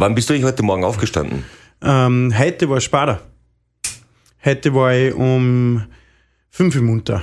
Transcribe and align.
Wann 0.00 0.14
bist 0.14 0.30
du 0.30 0.34
eigentlich 0.34 0.44
heute 0.44 0.62
Morgen 0.62 0.84
aufgestanden? 0.84 1.44
Ähm, 1.82 2.32
heute 2.38 2.70
war 2.70 2.80
Spada. 2.80 3.20
Heute 4.44 4.72
war 4.72 4.94
ich 4.94 5.12
um 5.12 5.86
fünf 6.50 6.76
Uhr 6.76 6.82
munter. 6.82 7.20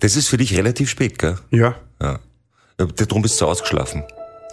Das 0.00 0.14
ist 0.14 0.28
für 0.28 0.36
dich 0.36 0.54
relativ 0.54 0.90
spät, 0.90 1.18
gell? 1.18 1.38
Ja. 1.50 1.74
Ja. 2.02 2.18
Darum 2.76 3.22
bist 3.22 3.40
du 3.40 3.46
ausgeschlafen. 3.46 4.04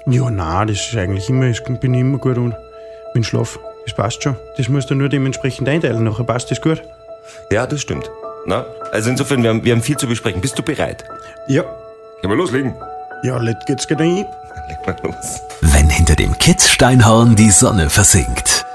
Ja, 0.08 0.32
na, 0.32 0.66
das 0.66 0.78
ist 0.78 0.96
eigentlich 0.96 1.29
immer, 1.29 1.47
ich 1.47 1.62
bin 1.62 1.94
immer 1.94 2.20
gut 2.20 2.38
und 2.38 2.55
mit 3.13 3.26
Schlaf. 3.26 3.60
Das 3.86 3.94
passt 3.94 4.24
schon. 4.24 4.38
Das 4.56 4.70
musst 4.70 4.90
du 4.90 4.96
nur 4.96 5.10
dementsprechend 5.10 5.67
einteilen, 5.67 6.06
nachher 6.06 6.24
passt 6.24 6.49
das 6.51 6.62
gut. 6.62 6.81
Ja, 7.51 7.67
das 7.67 7.81
stimmt. 7.81 8.10
Na, 8.46 8.65
also 8.94 9.10
insofern, 9.10 9.44
wir 9.44 9.49
haben, 9.49 9.65
wir 9.65 9.74
haben 9.74 9.81
viel 9.81 9.97
zu 9.97 10.08
besprechen. 10.08 10.40
Bist 10.40 10.58
du 10.58 10.63
bereit? 10.63 11.04
Ja. 11.49 11.63
Können 12.22 12.31
wir 12.31 12.38
loslegen? 12.38 12.76
Ja, 13.24 13.38
let 13.40 13.58
geht's 13.65 13.86
gleich 13.86 13.99
rein. 13.99 14.26
Leg 14.68 14.86
mal 14.86 14.96
los. 15.04 15.42
Wenn 15.62 15.90
hinter 15.90 16.16
dem 16.16 16.38
Kitzsteinhorn 16.38 17.36
die 17.36 17.52
Sonne 17.52 17.90
versinkt 17.90 18.66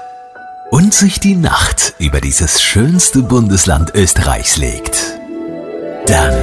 und 0.71 0.93
sich 0.93 1.19
die 1.19 1.35
Nacht 1.35 1.93
über 1.99 2.21
dieses 2.21 2.61
schönste 2.61 3.21
Bundesland 3.21 3.93
Österreichs 3.95 4.57
legt, 4.57 5.19
dann 6.05 6.33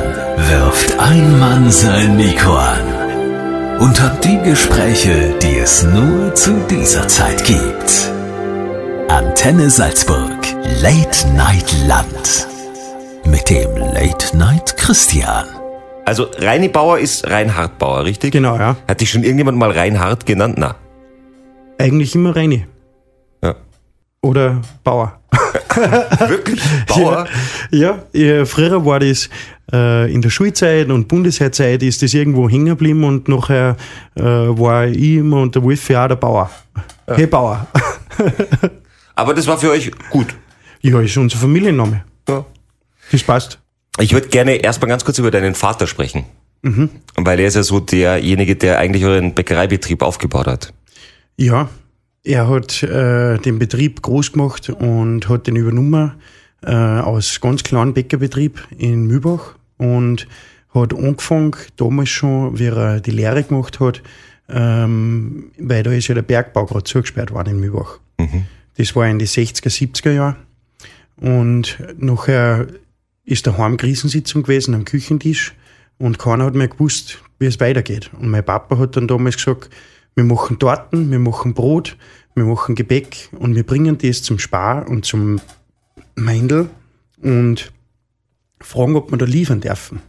wirft 0.49 0.99
ein 0.99 1.39
Mann 1.39 1.71
sein 1.71 2.17
Mikro 2.17 2.57
an 2.57 3.79
und 3.79 4.01
hat 4.01 4.25
die 4.25 4.39
Gespräche, 4.39 5.35
die 5.41 5.59
es 5.59 5.83
nur 5.83 6.35
zu 6.35 6.53
dieser 6.71 7.07
Zeit 7.09 7.45
gibt. 7.45 8.11
Antenne 9.09 9.71
Salzburg, 9.71 10.39
Late 10.81 11.29
Night 11.35 11.73
Land. 11.87 12.47
Mit 13.25 13.51
dem 13.51 13.77
Late 13.77 14.37
Night 14.37 14.77
Christian. 14.77 15.62
Also 16.05 16.27
Reini 16.37 16.69
Bauer 16.69 16.98
ist 16.98 17.29
Reinhard 17.30 17.79
Bauer, 17.79 18.05
richtig? 18.05 18.33
Genau, 18.33 18.56
ja. 18.56 18.77
Hat 18.88 19.01
dich 19.01 19.11
schon 19.11 19.23
irgendjemand 19.23 19.56
mal 19.56 19.70
Reinhard 19.70 20.27
genannt? 20.27 20.56
Na. 20.59 20.75
Eigentlich 21.78 22.15
immer 22.15 22.34
Reini. 22.34 22.66
Ja. 23.42 23.55
Oder 24.20 24.61
Bauer. 24.83 25.20
Wirklich? 26.28 26.61
Bauer? 26.89 27.27
Ja, 27.70 28.03
ja, 28.12 28.44
früher 28.44 28.84
war 28.84 28.98
das 28.98 29.31
äh, 29.72 30.12
in 30.12 30.22
der 30.22 30.31
Schulzeit 30.31 30.91
und 30.91 31.06
Bundesheirzeit 31.06 31.83
ist 31.83 32.03
das 32.03 32.14
irgendwo 32.14 32.48
hängen 32.48 32.66
geblieben 32.66 33.05
und 33.05 33.28
nachher 33.28 33.77
äh, 34.16 34.22
war 34.22 34.87
ich 34.87 35.14
immer 35.19 35.41
und 35.41 35.55
der 35.55 35.62
Wolfi 35.62 35.97
auch 35.97 36.09
der 36.09 36.16
Bauer. 36.16 36.50
Hey 37.06 37.27
Bauer. 37.27 37.66
Aber 39.14 39.34
das 39.34 39.47
war 39.47 39.56
für 39.56 39.70
euch 39.70 39.91
gut. 40.11 40.34
ja, 40.81 41.00
ist 41.00 41.16
unser 41.16 41.39
Familienname. 41.39 42.05
Ja. 42.28 42.44
Das 43.11 43.22
passt. 43.22 43.62
Ich 44.01 44.12
würde 44.12 44.29
gerne 44.29 44.57
erstmal 44.57 44.89
ganz 44.89 45.05
kurz 45.05 45.19
über 45.19 45.31
deinen 45.31 45.55
Vater 45.55 45.87
sprechen. 45.87 46.25
Weil 47.17 47.41
er 47.41 47.48
ist 47.48 47.57
ja 47.57 47.62
so 47.62 47.81
derjenige, 47.81 48.57
der 48.57 48.79
eigentlich 48.79 49.05
euren 49.05 49.34
Bäckereibetrieb 49.34 50.03
aufgebaut 50.03 50.47
hat. 50.47 50.73
Ja, 51.37 51.69
er 52.25 52.49
hat 52.49 52.83
äh, 52.83 53.39
den 53.39 53.59
Betrieb 53.59 54.01
groß 54.01 54.33
gemacht 54.33 54.71
und 54.71 55.29
hat 55.29 55.47
den 55.47 55.57
übernommen 55.57 56.12
äh, 56.62 56.71
aus 56.71 57.41
ganz 57.41 57.65
kleinen 57.65 57.95
Bäckerbetrieb 57.95 58.62
in 58.79 59.07
Mühlbach 59.07 59.57
und 59.77 60.29
hat 60.73 60.95
angefangen, 60.95 61.56
damals 61.77 62.11
schon, 62.11 62.59
wie 62.59 62.67
er 62.67 63.01
die 63.01 63.11
Lehre 63.11 63.43
gemacht 63.43 63.81
hat, 63.81 64.03
ähm, 64.49 65.51
weil 65.59 65.83
da 65.83 65.91
ist 65.91 66.09
ja 66.09 66.15
der 66.15 66.23
Bergbau 66.23 66.67
gerade 66.67 66.84
zugesperrt 66.84 67.33
worden 67.33 67.55
in 67.55 67.61
Mühlbach. 67.61 67.99
Das 68.77 68.95
war 68.95 69.09
in 69.09 69.19
die 69.19 69.27
60er, 69.27 69.69
70er 69.69 70.12
Jahre. 70.12 70.37
Und 71.17 71.79
nachher 71.99 72.69
ist 73.25 73.47
daheim 73.47 73.77
Krisensitzung 73.77 74.42
gewesen 74.42 74.75
am 74.75 74.84
Küchentisch 74.84 75.55
und 75.98 76.19
keiner 76.19 76.45
hat 76.45 76.55
mehr 76.55 76.69
gewusst, 76.69 77.19
wie 77.39 77.47
es 77.47 77.61
weitergeht. 77.61 78.11
Und 78.19 78.28
mein 78.28 78.45
Papa 78.45 78.78
hat 78.78 78.97
dann 78.97 79.09
damals 79.09 79.37
gesagt, 79.37 79.70
wir 80.15 80.25
machen 80.25 80.59
Torten, 80.59 81.11
wir 81.11 81.19
machen 81.19 81.55
Brot, 81.55 81.97
wir 82.34 82.45
machen 82.45 82.75
Gebäck 82.75 83.28
und 83.33 83.55
wir 83.55 83.65
bringen 83.65 83.98
das 83.98 84.23
zum 84.23 84.39
Spar 84.39 84.89
und 84.89 85.05
zum 85.05 85.41
Meindl 86.15 86.69
und 87.23 87.73
fragen, 88.61 88.97
ob 88.97 89.11
wir 89.11 89.19
da 89.19 89.27
liefern 89.27 89.61
dürfen. 89.61 90.00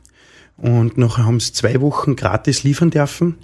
Und 0.57 0.97
nachher 0.97 1.25
haben 1.25 1.39
sie 1.39 1.53
zwei 1.53 1.81
Wochen 1.81 2.15
gratis 2.15 2.63
liefern 2.63 2.91
dürfen. 2.91 3.35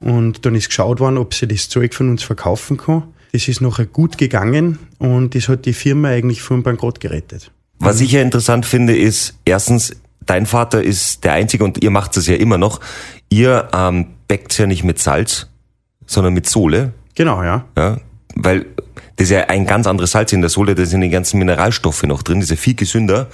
Und 0.00 0.44
dann 0.44 0.54
ist 0.54 0.68
geschaut 0.68 1.00
worden, 1.00 1.18
ob 1.18 1.34
sie 1.34 1.46
das 1.46 1.68
Zeug 1.68 1.94
von 1.94 2.10
uns 2.10 2.22
verkaufen 2.22 2.76
kann. 2.76 3.04
Das 3.32 3.48
ist 3.48 3.60
nachher 3.60 3.86
gut 3.86 4.18
gegangen 4.18 4.78
und 4.98 5.34
das 5.34 5.48
hat 5.48 5.64
die 5.64 5.72
Firma 5.72 6.08
eigentlich 6.08 6.42
vor 6.42 6.56
dem 6.56 6.62
Bankrott 6.62 7.00
gerettet. 7.00 7.50
Was 7.84 8.00
ich 8.00 8.12
ja 8.12 8.22
interessant 8.22 8.64
finde, 8.64 8.96
ist, 8.96 9.34
erstens, 9.44 9.96
dein 10.24 10.46
Vater 10.46 10.82
ist 10.82 11.24
der 11.24 11.32
Einzige 11.32 11.64
und 11.64 11.82
ihr 11.82 11.90
macht 11.90 12.16
es 12.16 12.28
ja 12.28 12.36
immer 12.36 12.56
noch. 12.56 12.80
Ihr 13.28 13.68
ähm, 13.74 14.06
bäckt 14.28 14.56
ja 14.56 14.66
nicht 14.66 14.84
mit 14.84 15.00
Salz, 15.00 15.48
sondern 16.06 16.32
mit 16.32 16.48
Sohle. 16.48 16.92
Genau, 17.16 17.42
ja. 17.42 17.64
Ja, 17.76 17.98
weil 18.36 18.66
das 19.16 19.24
ist 19.24 19.30
ja 19.30 19.40
ein 19.48 19.66
ganz 19.66 19.86
anderes 19.86 20.12
Salz 20.12 20.32
in 20.32 20.40
der 20.40 20.50
Sohle, 20.50 20.74
da 20.74 20.86
sind 20.86 21.00
die 21.00 21.10
ganzen 21.10 21.38
Mineralstoffe 21.38 22.04
noch 22.04 22.22
drin, 22.22 22.38
das 22.38 22.50
ist 22.50 22.58
ja 22.58 22.62
viel 22.62 22.74
gesünder. 22.74 23.28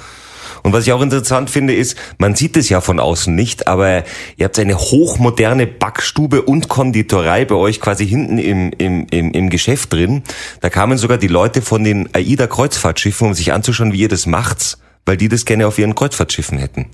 Und 0.62 0.72
was 0.72 0.86
ich 0.86 0.92
auch 0.92 1.02
interessant 1.02 1.50
finde, 1.50 1.74
ist, 1.74 1.96
man 2.18 2.34
sieht 2.34 2.56
es 2.56 2.68
ja 2.68 2.80
von 2.80 3.00
außen 3.00 3.34
nicht, 3.34 3.68
aber 3.68 4.04
ihr 4.36 4.44
habt 4.44 4.58
eine 4.58 4.76
hochmoderne 4.76 5.66
Backstube 5.66 6.42
und 6.42 6.68
Konditorei 6.68 7.44
bei 7.44 7.54
euch 7.54 7.80
quasi 7.80 8.06
hinten 8.06 8.38
im, 8.38 8.72
im, 8.78 9.06
im, 9.10 9.32
im 9.32 9.50
Geschäft 9.50 9.92
drin. 9.92 10.22
Da 10.60 10.70
kamen 10.70 10.98
sogar 10.98 11.18
die 11.18 11.28
Leute 11.28 11.62
von 11.62 11.84
den 11.84 12.08
AIDA-Kreuzfahrtschiffen, 12.14 13.28
um 13.28 13.34
sich 13.34 13.52
anzuschauen, 13.52 13.92
wie 13.92 14.00
ihr 14.00 14.08
das 14.08 14.26
macht, 14.26 14.78
weil 15.06 15.16
die 15.16 15.28
das 15.28 15.44
gerne 15.44 15.66
auf 15.66 15.78
ihren 15.78 15.94
Kreuzfahrtschiffen 15.94 16.58
hätten. 16.58 16.86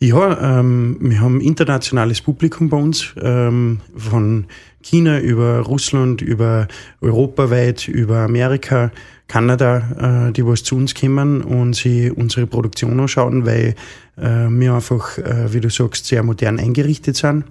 Ja, 0.00 0.58
ähm, 0.58 0.98
wir 1.00 1.20
haben 1.20 1.40
internationales 1.40 2.20
Publikum 2.20 2.68
bei 2.68 2.76
uns, 2.76 3.14
ähm, 3.22 3.80
von 3.96 4.46
China 4.82 5.18
über 5.18 5.60
Russland, 5.60 6.20
über 6.20 6.68
europaweit, 7.00 7.88
über 7.88 8.18
Amerika, 8.18 8.90
Kanada, 9.28 10.28
äh, 10.28 10.32
die 10.32 10.46
was 10.46 10.62
zu 10.62 10.76
uns 10.76 10.94
kommen 10.94 11.42
und 11.42 11.74
sie 11.74 12.10
unsere 12.10 12.46
Produktion 12.46 13.00
anschauen, 13.00 13.46
weil 13.46 13.74
äh, 14.16 14.48
wir 14.48 14.74
einfach, 14.74 15.18
äh, 15.18 15.52
wie 15.52 15.60
du 15.60 15.70
sagst, 15.70 16.06
sehr 16.06 16.22
modern 16.22 16.58
eingerichtet 16.58 17.16
sind 17.16 17.44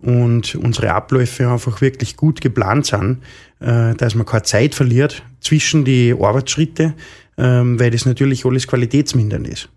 und 0.00 0.56
unsere 0.56 0.92
Abläufe 0.92 1.48
einfach 1.48 1.80
wirklich 1.80 2.16
gut 2.16 2.40
geplant 2.40 2.86
sind, 2.86 3.18
äh, 3.60 3.94
dass 3.94 4.14
man 4.14 4.26
keine 4.26 4.42
Zeit 4.42 4.74
verliert 4.74 5.22
zwischen 5.40 5.84
die 5.84 6.14
Arbeitsschritte, 6.20 6.94
ähm, 7.38 7.78
weil 7.78 7.90
das 7.90 8.04
natürlich 8.04 8.44
alles 8.44 8.66
qualitätsmindernd 8.66 9.48
ist. 9.48 9.68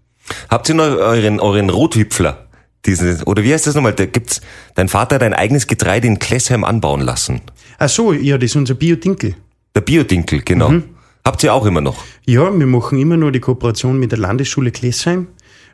Habt 0.49 0.67
ihr 0.69 0.75
noch 0.75 0.83
euren, 0.83 1.39
euren 1.39 1.69
Rotwipfler? 1.69 2.47
Diesen, 2.85 3.23
oder 3.23 3.43
wie 3.43 3.53
heißt 3.53 3.67
das 3.67 3.75
nochmal? 3.75 3.93
Da 3.93 4.05
gibt's, 4.05 4.41
dein 4.75 4.89
Vater 4.89 5.15
hat 5.15 5.23
ein 5.23 5.33
eigenes 5.33 5.67
Getreide 5.67 6.07
in 6.07 6.19
Klessheim 6.19 6.63
anbauen 6.63 7.01
lassen. 7.01 7.41
Ach 7.77 7.89
so, 7.89 8.13
ja, 8.13 8.37
das 8.37 8.51
ist 8.51 8.55
unser 8.55 8.75
Biodinkel. 8.75 9.35
Der 9.73 9.81
Biodinkel, 9.81 10.41
genau. 10.41 10.81
Habt 11.25 11.41
ihr 11.43 11.53
auch 11.53 11.65
immer 11.65 11.81
noch? 11.81 12.03
Ja, 12.25 12.51
wir 12.57 12.67
machen 12.67 12.99
immer 12.99 13.17
nur 13.17 13.31
die 13.31 13.39
Kooperation 13.39 13.97
mit 13.99 14.11
der 14.11 14.19
Landesschule 14.19 14.69
Klessheim. 14.71 15.27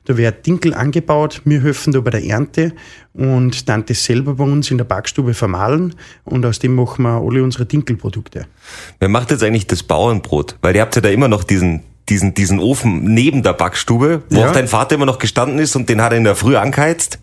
Da 0.05 0.17
wird 0.17 0.47
Dinkel 0.47 0.73
angebaut, 0.73 1.41
wir 1.45 1.61
helfen 1.61 1.93
da 1.93 1.99
bei 1.99 2.09
der 2.09 2.23
Ernte 2.23 2.71
und 3.13 3.69
dann 3.69 3.85
das 3.85 4.03
selber 4.03 4.35
bei 4.35 4.45
uns 4.45 4.71
in 4.71 4.79
der 4.79 4.85
Backstube 4.85 5.35
vermahlen 5.35 5.93
und 6.23 6.43
aus 6.43 6.57
dem 6.57 6.73
machen 6.73 7.03
wir 7.03 7.21
alle 7.21 7.43
unsere 7.43 7.65
Dinkelprodukte. 7.67 8.47
Wer 8.99 9.09
macht 9.09 9.29
jetzt 9.29 9.43
eigentlich 9.43 9.67
das 9.67 9.83
Bauernbrot? 9.83 10.55
Weil 10.63 10.75
ihr 10.75 10.81
habt 10.81 10.95
ja 10.95 11.01
da 11.03 11.09
immer 11.09 11.27
noch 11.27 11.43
diesen, 11.43 11.81
diesen, 12.09 12.33
diesen 12.33 12.57
Ofen 12.57 13.13
neben 13.13 13.43
der 13.43 13.53
Backstube, 13.53 14.23
wo 14.29 14.39
Ja. 14.39 14.47
auch 14.49 14.53
dein 14.53 14.67
Vater 14.67 14.95
immer 14.95 15.05
noch 15.05 15.19
gestanden 15.19 15.59
ist 15.59 15.75
und 15.75 15.87
den 15.87 16.01
hat 16.01 16.13
er 16.13 16.17
in 16.17 16.23
der 16.23 16.35
Früh 16.35 16.55
angeheizt. 16.55 17.19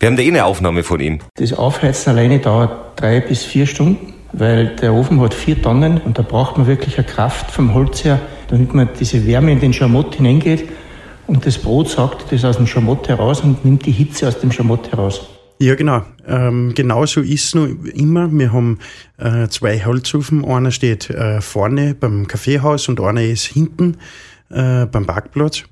Wir 0.00 0.08
haben 0.08 0.16
da 0.16 0.22
eh 0.22 0.28
eine 0.28 0.46
Aufnahme 0.46 0.82
von 0.82 1.00
ihm. 1.00 1.18
Das 1.34 1.52
Aufheizen 1.52 2.08
alleine 2.10 2.38
dauert 2.38 2.98
drei 2.98 3.20
bis 3.20 3.44
vier 3.44 3.66
Stunden, 3.66 4.13
weil 4.36 4.76
der 4.76 4.92
Ofen 4.92 5.20
hat 5.20 5.34
vier 5.34 5.60
Tonnen 5.60 5.98
und 5.98 6.18
da 6.18 6.22
braucht 6.22 6.58
man 6.58 6.66
wirklich 6.66 6.98
eine 6.98 7.06
Kraft 7.06 7.50
vom 7.50 7.74
Holz 7.74 8.04
her, 8.04 8.20
damit 8.48 8.74
man 8.74 8.88
diese 8.98 9.26
Wärme 9.26 9.52
in 9.52 9.60
den 9.60 9.72
Schamott 9.72 10.16
hineingeht 10.16 10.68
und 11.26 11.46
das 11.46 11.58
Brot 11.58 11.88
saugt 11.88 12.30
das 12.30 12.44
aus 12.44 12.56
dem 12.56 12.66
Schamott 12.66 13.08
heraus 13.08 13.40
und 13.40 13.64
nimmt 13.64 13.86
die 13.86 13.92
Hitze 13.92 14.28
aus 14.28 14.38
dem 14.40 14.52
Schamott 14.52 14.90
heraus. 14.92 15.28
Ja, 15.58 15.74
genau. 15.76 16.02
Ähm, 16.26 16.72
genauso 16.74 17.20
ist 17.20 17.44
es 17.44 17.54
noch 17.54 17.66
immer. 17.94 18.30
Wir 18.32 18.52
haben 18.52 18.78
äh, 19.18 19.48
zwei 19.48 19.82
Holzofen. 19.84 20.44
Einer 20.44 20.72
steht 20.72 21.10
äh, 21.10 21.40
vorne 21.40 21.94
beim 21.94 22.26
Kaffeehaus 22.26 22.88
und 22.88 23.00
einer 23.00 23.22
ist 23.22 23.44
hinten 23.44 23.96
äh, 24.50 24.86
beim 24.86 25.06
Parkplatz. 25.06 25.62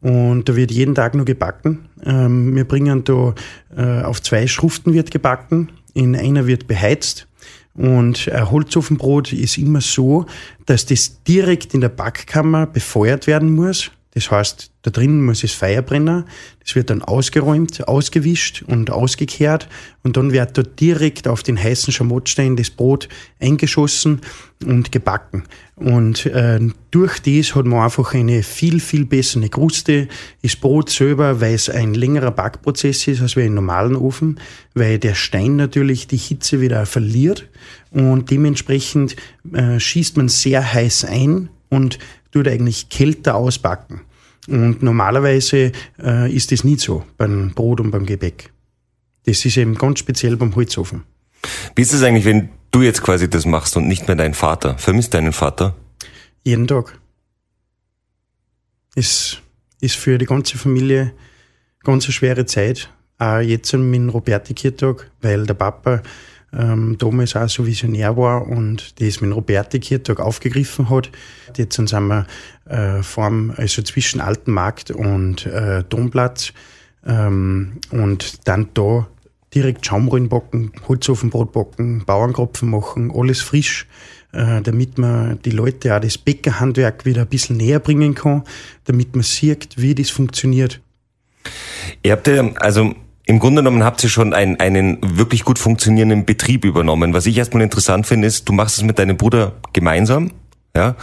Und 0.00 0.48
da 0.48 0.56
wird 0.56 0.70
jeden 0.70 0.94
Tag 0.94 1.14
nur 1.14 1.24
gebacken. 1.24 1.88
Ähm, 2.04 2.56
wir 2.56 2.64
bringen 2.64 3.04
da 3.04 3.34
äh, 3.76 4.02
auf 4.02 4.22
zwei 4.22 4.46
Schruften 4.46 4.94
wird 4.94 5.10
gebacken. 5.10 5.70
In 5.94 6.16
einer 6.16 6.46
wird 6.46 6.66
beheizt. 6.66 7.28
Und 7.76 8.28
ein 8.32 8.50
Holzofenbrot 8.50 9.32
ist 9.32 9.58
immer 9.58 9.80
so, 9.80 10.26
dass 10.64 10.86
das 10.86 11.22
direkt 11.24 11.74
in 11.74 11.80
der 11.80 11.88
Backkammer 11.90 12.66
befeuert 12.66 13.26
werden 13.26 13.54
muss. 13.54 13.90
Das 14.16 14.30
heißt, 14.30 14.70
da 14.80 14.90
drin 14.90 15.22
muss 15.22 15.44
es 15.44 15.52
Feuer 15.52 15.82
brennen. 15.82 16.24
Das 16.64 16.74
wird 16.74 16.88
dann 16.88 17.02
ausgeräumt, 17.02 17.86
ausgewischt 17.86 18.64
und 18.66 18.90
ausgekehrt. 18.90 19.68
Und 20.04 20.16
dann 20.16 20.32
wird 20.32 20.56
dort 20.56 20.80
direkt 20.80 21.28
auf 21.28 21.42
den 21.42 21.62
heißen 21.62 21.92
Schamottstein 21.92 22.56
das 22.56 22.70
Brot 22.70 23.10
eingeschossen 23.40 24.22
und 24.64 24.90
gebacken. 24.90 25.44
Und 25.74 26.24
äh, 26.24 26.60
durch 26.90 27.18
das 27.18 27.54
hat 27.54 27.66
man 27.66 27.84
einfach 27.84 28.14
eine 28.14 28.42
viel, 28.42 28.80
viel 28.80 29.04
bessere 29.04 29.50
Kruste. 29.50 30.08
Das 30.42 30.56
Brot 30.56 30.88
selber, 30.88 31.42
weil 31.42 31.52
es 31.52 31.68
ein 31.68 31.92
längerer 31.92 32.30
Backprozess 32.30 33.06
ist 33.08 33.20
als 33.20 33.36
wie 33.36 33.44
im 33.44 33.52
normalen 33.52 33.96
Ofen, 33.96 34.40
weil 34.72 34.98
der 34.98 35.14
Stein 35.14 35.56
natürlich 35.56 36.06
die 36.06 36.16
Hitze 36.16 36.62
wieder 36.62 36.86
verliert. 36.86 37.50
Und 37.90 38.30
dementsprechend 38.30 39.14
äh, 39.52 39.78
schießt 39.78 40.16
man 40.16 40.30
sehr 40.30 40.72
heiß 40.72 41.04
ein 41.04 41.50
und 41.68 41.98
tut 42.32 42.48
eigentlich 42.48 42.88
kälter 42.88 43.34
ausbacken. 43.34 44.00
Und 44.48 44.82
normalerweise 44.82 45.72
äh, 46.02 46.32
ist 46.32 46.52
das 46.52 46.64
nicht 46.64 46.80
so 46.80 47.04
beim 47.16 47.52
Brot 47.54 47.80
und 47.80 47.90
beim 47.90 48.06
Gebäck. 48.06 48.52
Das 49.24 49.44
ist 49.44 49.56
eben 49.56 49.74
ganz 49.74 49.98
speziell 49.98 50.36
beim 50.36 50.54
Holzofen. 50.54 51.02
Wie 51.74 51.82
ist 51.82 51.92
es 51.92 52.02
eigentlich, 52.02 52.24
wenn 52.24 52.48
du 52.70 52.82
jetzt 52.82 53.02
quasi 53.02 53.28
das 53.28 53.44
machst 53.44 53.76
und 53.76 53.88
nicht 53.88 54.06
mehr 54.06 54.16
dein 54.16 54.34
Vater? 54.34 54.78
Vermisst 54.78 55.14
deinen 55.14 55.32
Vater? 55.32 55.74
Jeden 56.44 56.66
Tag. 56.66 56.98
Es 58.94 59.38
ist 59.80 59.96
für 59.96 60.18
die 60.18 60.26
ganze 60.26 60.56
Familie 60.56 61.12
ganz 61.82 62.04
eine 62.04 62.12
schwere 62.12 62.46
Zeit. 62.46 62.90
Auch 63.18 63.40
jetzt 63.40 63.72
mit 63.72 64.12
Roberti 64.12 64.54
Kirtag, 64.54 65.10
weil 65.22 65.46
der 65.46 65.54
Papa 65.54 66.02
ähm, 66.52 66.96
damals 66.98 67.36
auch 67.36 67.48
so 67.48 67.66
visionär 67.66 68.16
war 68.16 68.46
und 68.46 69.00
das 69.00 69.20
mit 69.20 69.34
Roberti 69.34 69.80
Kirtag 69.80 70.20
aufgegriffen 70.20 70.90
hat. 70.90 71.10
Jetzt 71.56 71.76
sind 71.76 71.92
wir 71.92 72.26
äh, 72.66 73.02
vorm, 73.02 73.52
also 73.56 73.82
zwischen 73.82 74.20
Alten 74.20 74.52
Markt 74.52 74.90
und 74.90 75.46
äh, 75.46 75.82
Domplatz 75.84 76.52
ähm, 77.04 77.80
und 77.90 78.46
dann 78.48 78.68
da 78.74 79.06
direkt 79.54 79.86
Schaumrollen 79.86 80.28
backen, 80.28 80.72
Holzofenbrot 80.86 81.52
backen, 81.52 82.04
Bauernkropfen 82.04 82.70
machen, 82.70 83.10
alles 83.14 83.40
frisch, 83.40 83.86
äh, 84.32 84.60
damit 84.60 84.98
man 84.98 85.40
die 85.42 85.50
Leute 85.50 85.96
auch 85.96 86.00
das 86.00 86.18
Bäckerhandwerk 86.18 87.06
wieder 87.06 87.22
ein 87.22 87.28
bisschen 87.28 87.56
näher 87.56 87.80
bringen 87.80 88.14
kann, 88.14 88.42
damit 88.84 89.14
man 89.14 89.22
sieht, 89.22 89.76
wie 89.76 89.94
das 89.94 90.10
funktioniert. 90.10 90.80
Ihr 92.02 92.12
habt 92.12 92.26
ja, 92.26 92.50
also 92.56 92.94
im 93.26 93.40
Grunde 93.40 93.60
genommen 93.60 93.82
habt 93.82 94.02
ihr 94.04 94.08
schon 94.08 94.32
einen, 94.32 94.58
einen 94.60 94.98
wirklich 95.02 95.44
gut 95.44 95.58
funktionierenden 95.58 96.24
Betrieb 96.24 96.64
übernommen. 96.64 97.12
Was 97.12 97.26
ich 97.26 97.36
erstmal 97.36 97.62
interessant 97.62 98.06
finde, 98.06 98.28
ist, 98.28 98.48
du 98.48 98.52
machst 98.52 98.78
es 98.78 98.84
mit 98.84 99.00
deinem 99.00 99.16
Bruder 99.16 99.52
gemeinsam. 99.72 100.30
Ja? 100.76 100.94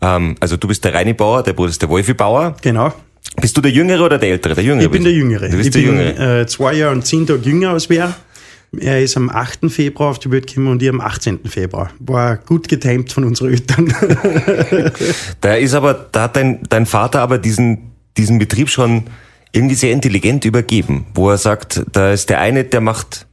Ähm, 0.00 0.36
also 0.38 0.56
du 0.56 0.68
bist 0.68 0.84
der 0.84 0.94
Reini 0.94 1.14
Bauer, 1.14 1.42
der 1.42 1.52
Bruder 1.52 1.70
ist 1.70 1.82
der 1.82 1.88
Wolfi 1.88 2.14
Bauer. 2.14 2.56
Genau. 2.62 2.92
Bist 3.40 3.56
du 3.56 3.60
der 3.60 3.72
Jüngere 3.72 4.04
oder 4.04 4.18
der 4.18 4.30
Ältere? 4.30 4.54
Der 4.54 4.62
Jüngere 4.62 4.84
ich 4.84 4.90
bin 4.90 5.02
der 5.02 5.12
Jüngere. 5.12 5.48
Du 5.48 5.56
bist 5.56 5.66
ich 5.66 5.72
der 5.72 5.90
bin 5.90 5.98
Jüngere. 5.98 6.40
Äh, 6.40 6.46
zwei 6.46 6.74
Jahre 6.74 6.92
und 6.92 7.04
zehn 7.04 7.26
Tage 7.26 7.40
jünger 7.40 7.70
als 7.70 7.90
wer. 7.90 8.14
Er 8.78 9.02
ist 9.02 9.16
am 9.16 9.28
8. 9.28 9.70
Februar 9.70 10.10
auf 10.10 10.20
die 10.20 10.30
Welt 10.30 10.46
gekommen 10.46 10.68
und 10.68 10.82
ich 10.82 10.88
am 10.88 11.00
18. 11.00 11.40
Februar. 11.46 11.90
War 11.98 12.36
gut 12.36 12.68
getimt 12.68 13.12
von 13.12 13.24
unseren 13.24 13.50
Eltern. 13.50 13.92
da 15.40 15.54
ist 15.54 15.74
aber, 15.74 16.06
da 16.12 16.22
hat 16.22 16.36
dein, 16.36 16.60
dein 16.68 16.86
Vater 16.86 17.20
aber 17.20 17.38
diesen, 17.38 17.92
diesen 18.16 18.38
Betrieb 18.38 18.68
schon 18.68 19.04
irgendwie 19.54 19.76
sehr 19.76 19.92
intelligent 19.92 20.44
übergeben, 20.44 21.06
wo 21.14 21.30
er 21.30 21.38
sagt, 21.38 21.84
da 21.92 22.12
ist 22.12 22.28
der 22.28 22.40
eine, 22.40 22.64
der 22.64 22.80
macht, 22.80 23.26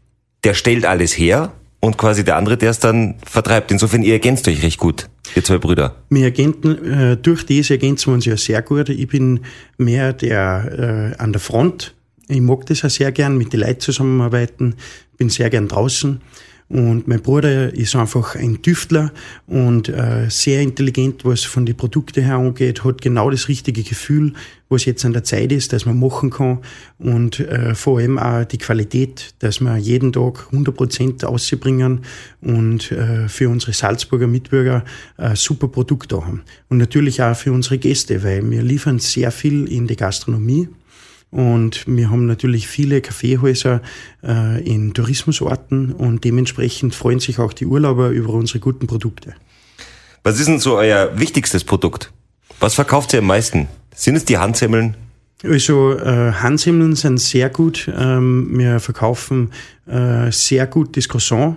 der 0.44 0.54
stellt 0.54 0.86
alles 0.86 1.18
her 1.18 1.52
und 1.80 1.98
quasi 1.98 2.24
der 2.24 2.38
andere, 2.38 2.58
der 2.58 2.70
es 2.70 2.80
dann 2.80 3.16
vertreibt. 3.26 3.72
Insofern, 3.72 4.04
ihr 4.04 4.14
ergänzt 4.14 4.48
euch 4.48 4.62
recht 4.64 4.78
gut, 4.78 5.10
ihr 5.36 5.44
zwei 5.44 5.58
Brüder. 5.58 5.96
Wir 6.10 6.26
ergänzen, 6.26 6.86
äh, 6.86 7.18
durch 7.18 7.46
das 7.46 7.70
ergänzen 7.72 8.08
wir 8.08 8.14
uns 8.14 8.26
ja 8.26 8.38
sehr 8.38 8.62
gut. 8.62 8.90
Ich 8.90 9.08
bin 9.08 9.42
mehr 9.78 10.14
der 10.14 11.16
äh, 11.18 11.22
an 11.22 11.34
der 11.34 11.42
Front. 11.42 11.96
Ich 12.28 12.40
mag 12.40 12.66
das 12.68 12.86
auch 12.86 12.90
sehr 12.90 13.12
gern, 13.12 13.38
mit 13.38 13.52
den 13.52 13.60
Leuten 13.60 13.80
zusammenarbeiten. 13.80 14.76
Bin 15.18 15.30
sehr 15.30 15.50
gern 15.50 15.68
draußen. 15.68 16.22
Und 16.72 17.06
mein 17.06 17.22
Bruder 17.22 17.74
ist 17.74 17.98
einfach 17.98 18.36
ein 18.36 18.62
Tüftler 18.62 19.12
und 19.46 19.90
äh, 19.90 20.30
sehr 20.30 20.62
intelligent, 20.62 21.26
was 21.26 21.44
von 21.44 21.66
den 21.66 21.76
Produkten 21.76 22.24
her 22.24 22.38
angeht, 22.38 22.86
hat 22.86 23.02
genau 23.02 23.30
das 23.30 23.50
richtige 23.50 23.84
Gefühl, 23.84 24.32
was 24.70 24.86
jetzt 24.86 25.04
an 25.04 25.12
der 25.12 25.26
Zeit 25.26 25.52
ist, 25.52 25.74
dass 25.74 25.86
man 25.86 26.00
machen 26.00 26.30
kann 26.30 26.60
und 26.98 27.42
äh, 27.42 27.76
vor 27.76 28.00
allem 28.00 28.18
auch 28.18 28.46
die 28.46 28.58
Qualität, 28.58 29.34
dass 29.40 29.60
wir 29.60 29.76
jeden 29.76 30.14
Tag 30.14 30.46
100 30.46 30.74
Prozent 30.74 31.26
ausbringen 31.26 32.06
und 32.40 32.90
äh, 32.94 33.28
für 33.28 33.50
unsere 33.50 33.74
Salzburger 33.74 34.28
Mitbürger 34.28 34.86
äh, 35.18 35.36
super 35.36 35.68
Produkte 35.68 36.26
haben. 36.26 36.44
Und 36.70 36.78
natürlich 36.78 37.22
auch 37.22 37.36
für 37.36 37.52
unsere 37.52 37.80
Gäste, 37.80 38.24
weil 38.24 38.50
wir 38.50 38.62
liefern 38.62 39.00
sehr 39.00 39.32
viel 39.32 39.70
in 39.70 39.88
die 39.88 39.98
Gastronomie 39.98 40.70
und 41.32 41.86
wir 41.88 42.10
haben 42.10 42.26
natürlich 42.26 42.68
viele 42.68 43.02
Kaffeehäuser 43.02 43.82
äh, 44.22 44.62
in 44.64 44.94
Tourismusorten 44.94 45.94
und 45.94 46.26
dementsprechend 46.26 46.94
freuen 46.94 47.20
sich 47.20 47.40
auch 47.40 47.54
die 47.54 47.66
Urlauber 47.66 48.10
über 48.10 48.34
unsere 48.34 48.60
guten 48.60 48.86
Produkte. 48.86 49.34
Was 50.24 50.40
ist 50.40 50.50
denn 50.50 50.60
so 50.60 50.76
euer 50.76 51.18
wichtigstes 51.18 51.64
Produkt? 51.64 52.12
Was 52.60 52.76
verkauft 52.76 53.14
ihr 53.14 53.20
am 53.20 53.28
meisten? 53.28 53.70
Sind 53.96 54.16
es 54.16 54.26
die 54.26 54.38
Handsemmeln? 54.38 54.96
Also 55.44 55.98
äh, 55.98 56.34
Handsemmeln 56.34 56.96
sind 56.96 57.18
sehr 57.18 57.50
gut. 57.50 57.90
Ähm, 57.98 58.50
wir 58.52 58.80
verkaufen 58.80 59.52
äh, 59.88 60.32
sehr 60.32 60.68
gut 60.68 60.98
das 60.98 61.10
Croissant. 61.10 61.56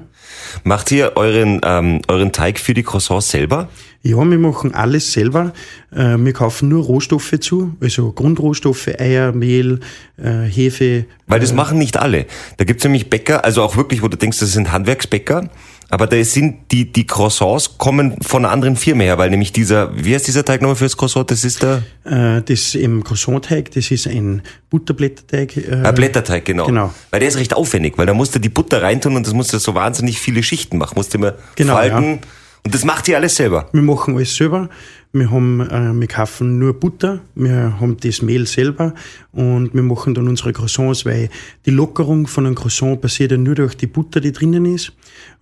Macht 0.62 0.90
ihr 0.92 1.12
euren, 1.16 1.60
ähm, 1.64 2.02
euren 2.08 2.32
Teig 2.32 2.58
für 2.58 2.74
die 2.74 2.82
Croissants 2.82 3.30
selber? 3.30 3.68
Ja, 4.02 4.16
wir 4.22 4.38
machen 4.38 4.74
alles 4.74 5.12
selber. 5.12 5.52
Äh, 5.90 6.16
wir 6.18 6.32
kaufen 6.32 6.68
nur 6.68 6.84
Rohstoffe 6.84 7.38
zu, 7.40 7.74
also 7.80 8.12
Grundrohstoffe, 8.12 8.88
Eier, 8.98 9.32
Mehl, 9.32 9.80
äh, 10.18 10.42
Hefe. 10.42 11.06
Weil 11.26 11.40
das 11.40 11.54
machen 11.54 11.78
nicht 11.78 11.96
alle. 11.96 12.26
Da 12.58 12.64
gibt's 12.64 12.84
nämlich 12.84 13.08
Bäcker, 13.08 13.44
also 13.44 13.62
auch 13.62 13.76
wirklich, 13.76 14.02
wo 14.02 14.08
du 14.08 14.18
denkst, 14.18 14.40
das 14.40 14.52
sind 14.52 14.72
Handwerksbäcker, 14.72 15.48
aber 15.90 16.06
da 16.06 16.22
sind 16.24 16.72
die, 16.72 16.90
die 16.90 17.06
Croissants 17.06 17.78
kommen 17.78 18.16
von 18.22 18.44
einer 18.44 18.52
anderen 18.52 18.76
Firma 18.76 19.04
her, 19.04 19.18
weil 19.18 19.30
nämlich 19.30 19.52
dieser, 19.52 19.90
wie 19.96 20.14
heißt 20.14 20.26
dieser 20.26 20.44
Teig 20.44 20.60
nochmal 20.62 20.76
fürs 20.76 20.96
Croissant? 20.96 21.30
Das 21.30 21.44
ist 21.44 21.62
der? 21.62 21.82
Äh, 22.04 22.42
das 22.42 22.74
im 22.74 23.04
Croissant-Teig, 23.04 23.70
das 23.72 23.90
ist 23.90 24.06
ein 24.06 24.42
Butterblätterteig. 24.70 25.56
Äh, 25.56 25.82
Ein 25.84 25.94
Blätterteig, 25.94 26.44
genau. 26.44 26.66
Genau. 26.66 26.92
Weil 27.10 27.20
der 27.20 27.28
ist 27.28 27.36
recht 27.36 27.54
aufwendig, 27.54 27.96
weil 27.96 28.06
da 28.06 28.14
musst 28.14 28.34
du 28.34 28.38
die 28.38 28.48
Butter 28.48 28.82
reintun 28.82 29.14
und 29.16 29.26
das 29.26 29.34
musst 29.34 29.52
du 29.52 29.58
so 29.58 29.74
wahnsinnig 29.74 30.20
viele 30.20 30.42
Schichten 30.42 30.78
machen. 30.78 30.94
Musst 30.96 31.14
du 31.14 31.18
immer 31.18 31.34
Genau, 31.56 31.74
falten. 31.74 32.04
ja. 32.04 32.18
Und 32.66 32.74
das 32.74 32.84
macht 32.84 33.06
ihr 33.08 33.16
alles 33.16 33.36
selber. 33.36 33.68
Wir 33.72 33.82
machen 33.82 34.16
alles 34.16 34.34
selber. 34.34 34.70
Wir 35.12 35.30
haben, 35.30 35.60
äh, 35.60 35.92
wir 36.00 36.08
kaufen 36.08 36.58
nur 36.58 36.72
Butter, 36.80 37.20
wir 37.36 37.78
haben 37.78 37.96
das 38.00 38.20
Mehl 38.20 38.48
selber 38.48 38.94
und 39.30 39.72
wir 39.72 39.82
machen 39.82 40.12
dann 40.14 40.26
unsere 40.26 40.52
Croissants, 40.52 41.04
weil 41.06 41.28
die 41.66 41.70
Lockerung 41.70 42.26
von 42.26 42.46
einem 42.46 42.56
Croissant 42.56 43.00
passiert 43.00 43.30
ja 43.30 43.36
nur 43.36 43.54
durch 43.54 43.76
die 43.76 43.86
Butter, 43.86 44.20
die 44.20 44.32
drinnen 44.32 44.64
ist. 44.64 44.92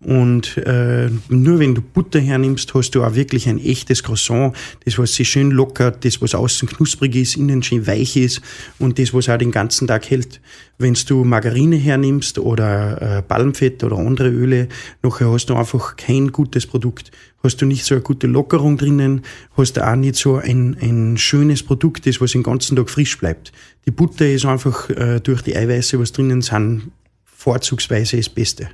Und 0.04 0.56
äh, 0.56 1.10
nur 1.28 1.60
wenn 1.60 1.76
du 1.76 1.80
Butter 1.80 2.18
hernimmst, 2.18 2.74
hast 2.74 2.90
du 2.90 3.04
auch 3.04 3.14
wirklich 3.14 3.48
ein 3.48 3.64
echtes 3.64 4.02
Croissant, 4.02 4.52
das 4.84 4.98
was 4.98 5.14
sich 5.14 5.28
schön 5.28 5.52
lockert, 5.52 6.04
das 6.04 6.20
was 6.20 6.34
außen 6.34 6.68
knusprig 6.68 7.14
ist, 7.14 7.36
innen 7.36 7.62
schön 7.62 7.86
weich 7.86 8.16
ist 8.16 8.40
und 8.80 8.98
das 8.98 9.14
was 9.14 9.28
auch 9.28 9.38
den 9.38 9.52
ganzen 9.52 9.86
Tag 9.86 10.10
hält. 10.10 10.40
Wenn 10.76 10.94
du 10.94 11.22
Margarine 11.22 11.76
hernimmst 11.76 12.40
oder 12.40 13.18
äh, 13.18 13.22
Palmfett 13.22 13.84
oder 13.84 13.96
andere 13.96 14.28
Öle, 14.28 14.68
nachher 15.04 15.30
hast 15.30 15.46
du 15.46 15.54
einfach 15.54 15.96
kein 15.96 16.32
gutes 16.32 16.66
Produkt. 16.66 17.12
Hast 17.44 17.62
du 17.62 17.66
nicht 17.66 17.84
so 17.84 17.94
eine 17.94 18.02
gute 18.02 18.26
Lockerung 18.26 18.78
drinnen, 18.78 19.22
hast 19.56 19.76
du 19.76 19.86
auch 19.86 19.94
nicht 19.94 20.16
so 20.16 20.36
ein, 20.36 20.76
ein 20.80 21.16
schönes 21.16 21.62
Produkt, 21.62 22.06
das 22.06 22.20
was 22.20 22.32
den 22.32 22.42
ganzen 22.42 22.74
Tag 22.74 22.90
frisch 22.90 23.18
bleibt. 23.18 23.52
Die 23.86 23.92
Butter 23.92 24.28
ist 24.28 24.46
einfach 24.46 24.90
äh, 24.90 25.20
durch 25.20 25.42
die 25.42 25.56
Eiweiße, 25.56 26.00
was 26.00 26.10
drinnen 26.10 26.42
sind, 26.42 26.90
vorzugsweise 27.24 28.16
das 28.16 28.28
Beste. 28.28 28.68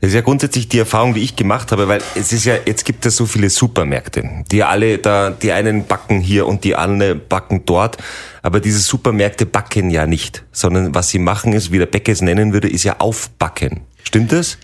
Das 0.00 0.08
ist 0.08 0.14
ja 0.14 0.20
grundsätzlich 0.20 0.68
die 0.68 0.78
Erfahrung, 0.78 1.14
die 1.14 1.22
ich 1.22 1.36
gemacht 1.36 1.72
habe, 1.72 1.88
weil 1.88 2.02
es 2.14 2.32
ist 2.32 2.44
ja, 2.44 2.54
jetzt 2.66 2.84
gibt 2.84 3.06
es 3.06 3.16
so 3.16 3.24
viele 3.26 3.48
Supermärkte, 3.48 4.44
die 4.50 4.62
alle 4.62 4.98
da, 4.98 5.30
die 5.30 5.52
einen 5.52 5.86
backen 5.86 6.20
hier 6.20 6.46
und 6.46 6.64
die 6.64 6.76
anderen 6.76 7.22
backen 7.28 7.64
dort. 7.64 7.96
Aber 8.42 8.60
diese 8.60 8.80
Supermärkte 8.80 9.46
backen 9.46 9.90
ja 9.90 10.06
nicht, 10.06 10.44
sondern 10.52 10.94
was 10.94 11.08
sie 11.08 11.18
machen 11.18 11.52
ist, 11.52 11.72
wie 11.72 11.78
der 11.78 11.86
Bäcker 11.86 12.12
es 12.12 12.20
nennen 12.20 12.52
würde, 12.52 12.68
ist 12.68 12.84
ja 12.84 12.96
aufbacken. 12.98 13.82
Stimmt 14.02 14.32
das? 14.32 14.58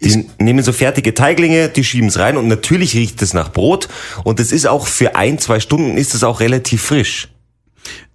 Die 0.00 0.28
nehmen 0.38 0.62
so 0.62 0.72
fertige 0.72 1.12
Teiglinge, 1.12 1.68
die 1.68 1.82
schieben 1.82 2.08
es 2.08 2.20
rein 2.20 2.36
und 2.36 2.46
natürlich 2.46 2.94
riecht 2.94 3.20
es 3.20 3.34
nach 3.34 3.50
Brot 3.50 3.88
und 4.22 4.38
es 4.38 4.52
ist 4.52 4.66
auch 4.66 4.86
für 4.86 5.16
ein, 5.16 5.38
zwei 5.38 5.58
Stunden 5.58 5.96
ist 5.96 6.14
es 6.14 6.22
auch 6.22 6.38
relativ 6.38 6.82
frisch. 6.82 7.28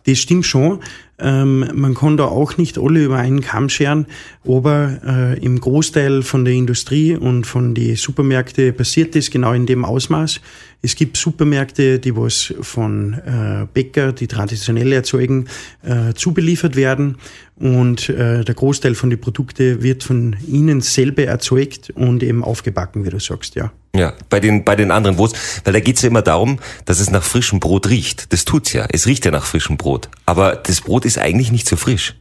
Das 0.06 0.18
stimmt 0.18 0.46
schon. 0.46 0.80
Ähm, 1.20 1.70
man 1.74 1.94
kann 1.94 2.18
da 2.18 2.26
auch 2.26 2.58
nicht 2.58 2.78
alle 2.78 3.06
über 3.06 3.18
einen 3.18 3.42
Kamm 3.42 3.70
scheren, 3.70 4.08
aber 4.46 5.00
äh, 5.06 5.40
im 5.40 5.62
Großteil 5.62 6.22
von 6.24 6.44
der 6.44 6.54
Industrie 6.54 7.16
und 7.16 7.46
von 7.46 7.74
den 7.74 7.96
Supermärkten 7.96 8.76
passiert 8.76 9.16
das 9.16 9.30
genau 9.30 9.54
in 9.54 9.66
dem 9.66 9.86
Ausmaß. 9.86 10.42
Es 10.82 10.96
gibt 10.96 11.16
Supermärkte, 11.16 12.00
die 12.00 12.16
was 12.18 12.54
von 12.60 13.14
äh, 13.14 13.68
Bäcker, 13.74 14.12
die 14.12 14.28
traditionell 14.28 14.92
erzeugen, 14.92 15.48
äh, 15.84 16.14
zubeliefert 16.14 16.76
werden 16.76 17.18
und 17.64 18.10
äh, 18.10 18.44
der 18.44 18.56
Großteil 18.56 18.94
von 18.94 19.10
den 19.10 19.22
Produkten 19.22 19.82
wird 19.82 20.04
von 20.04 20.36
ihnen 20.46 20.82
selber 20.82 21.24
erzeugt 21.24 21.92
und 21.92 22.22
eben 22.22 22.44
aufgebacken, 22.44 23.06
wie 23.06 23.10
du 23.10 23.22
sagst, 23.22 23.56
ja. 23.56 23.72
Ja, 23.96 24.14
bei 24.30 24.42
den, 24.42 24.66
bei 24.66 24.76
den 24.76 24.92
anderen 24.92 25.16
Brots, 25.16 25.62
weil 25.64 25.72
da 25.72 25.80
geht's 25.80 26.02
ja 26.02 26.10
immer 26.10 26.22
darum, 26.22 26.60
dass 26.84 27.00
es 27.00 27.10
nach 27.10 27.24
frischem 27.24 27.62
Brot 27.62 27.88
riecht. 27.88 28.34
Das 28.34 28.44
tut's 28.44 28.74
ja. 28.74 28.86
Es 28.92 29.08
riecht 29.08 29.24
ja 29.24 29.32
nach 29.32 29.46
frischem 29.46 29.78
Brot. 29.78 30.10
Aber 30.26 30.58
das 30.58 30.82
Brot 30.82 31.06
ist 31.06 31.18
eigentlich 31.18 31.54
nicht 31.54 31.70
so 31.70 31.78
frisch. 31.78 32.16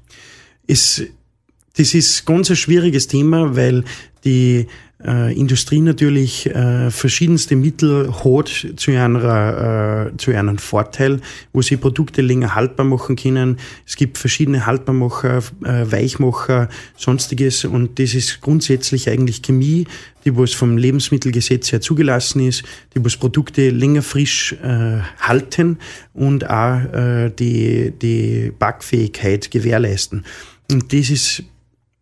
Es, 0.69 1.03
das 1.77 1.93
ist 1.93 2.25
ganz 2.25 2.49
ein 2.49 2.55
schwieriges 2.55 3.09
Thema, 3.09 3.57
weil 3.57 3.83
die 4.25 4.69
äh, 5.07 5.33
Industrie 5.33 5.81
natürlich 5.81 6.47
äh, 6.47 6.91
verschiedenste 6.91 7.57
Mittel 7.57 8.13
hat 8.25 8.67
zu, 8.77 8.91
einer, 8.91 10.11
äh, 10.13 10.17
zu 10.17 10.31
einem 10.33 10.59
Vorteil, 10.59 11.21
wo 11.53 11.63
sie 11.63 11.77
Produkte 11.77 12.23
länger 12.23 12.55
haltbar 12.55 12.87
machen 12.87 13.17
können. 13.17 13.59
Es 13.87 13.97
gibt 13.97 14.19
verschiedene 14.19 14.67
Haltbarmacher, 14.67 15.43
äh, 15.65 15.91
Weichmacher, 15.91 16.69
sonstiges 16.97 17.65
und 17.65 17.99
das 17.99 18.15
ist 18.15 18.41
grundsätzlich 18.41 19.11
eigentlich 19.11 19.43
Chemie, 19.43 19.87
die 20.25 20.37
was 20.37 20.53
vom 20.53 20.77
Lebensmittelgesetz 20.77 21.73
her 21.73 21.81
zugelassen 21.81 22.47
ist, 22.47 22.63
die 22.95 23.05
was 23.05 23.17
Produkte 23.17 23.71
länger 23.71 24.03
frisch 24.03 24.53
äh, 24.63 25.01
halten 25.19 25.79
und 26.15 26.49
auch 26.49 26.81
äh, 26.93 27.31
die, 27.31 27.93
die 28.01 28.53
Backfähigkeit 28.57 29.51
gewährleisten. 29.51 30.25
Und 30.71 30.93
das 30.93 31.11
ist 31.11 31.43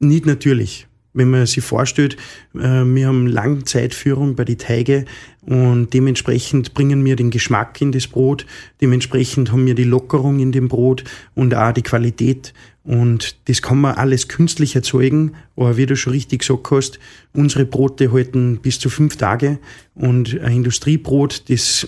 nicht 0.01 0.27
natürlich 0.27 0.87
wenn 1.13 1.31
man 1.31 1.47
sich 1.47 1.65
vorstellt, 1.65 2.17
äh, 2.55 2.85
wir 2.85 3.07
haben 3.07 3.27
Langzeitführung 3.27 4.37
bei 4.37 4.45
die 4.45 4.57
Teige 4.57 5.05
und 5.43 5.93
dementsprechend 5.93 6.75
bringen 6.75 7.05
wir 7.05 7.17
den 7.17 7.31
Geschmack 7.31 7.81
in 7.81 7.93
das 7.93 8.07
Brot, 8.07 8.47
dementsprechend 8.81 9.53
haben 9.53 9.67
wir 9.67 9.75
die 9.75 9.85
Lockerung 9.85 10.39
in 10.39 10.53
dem 10.53 10.69
Brot 10.69 11.05
und 11.35 11.55
auch 11.55 11.73
die 11.73 11.83
Qualität. 11.83 12.53
Und 12.83 13.37
das 13.49 13.61
kann 13.61 13.81
man 13.81 13.97
alles 13.97 14.29
künstlich 14.29 14.75
erzeugen, 14.75 15.35
aber 15.55 15.77
wie 15.77 15.87
du 15.87 15.97
schon 15.97 16.15
richtig 16.15 16.41
gesagt 16.41 16.71
hast, 16.71 16.99
unsere 17.35 17.67
Brote 17.67 18.11
halten 18.11 18.59
bis 18.63 18.79
zu 18.79 18.89
fünf 18.89 19.17
Tage 19.17 19.59
und 19.95 20.41
ein 20.41 20.57
Industriebrot, 20.57 21.51
das 21.51 21.87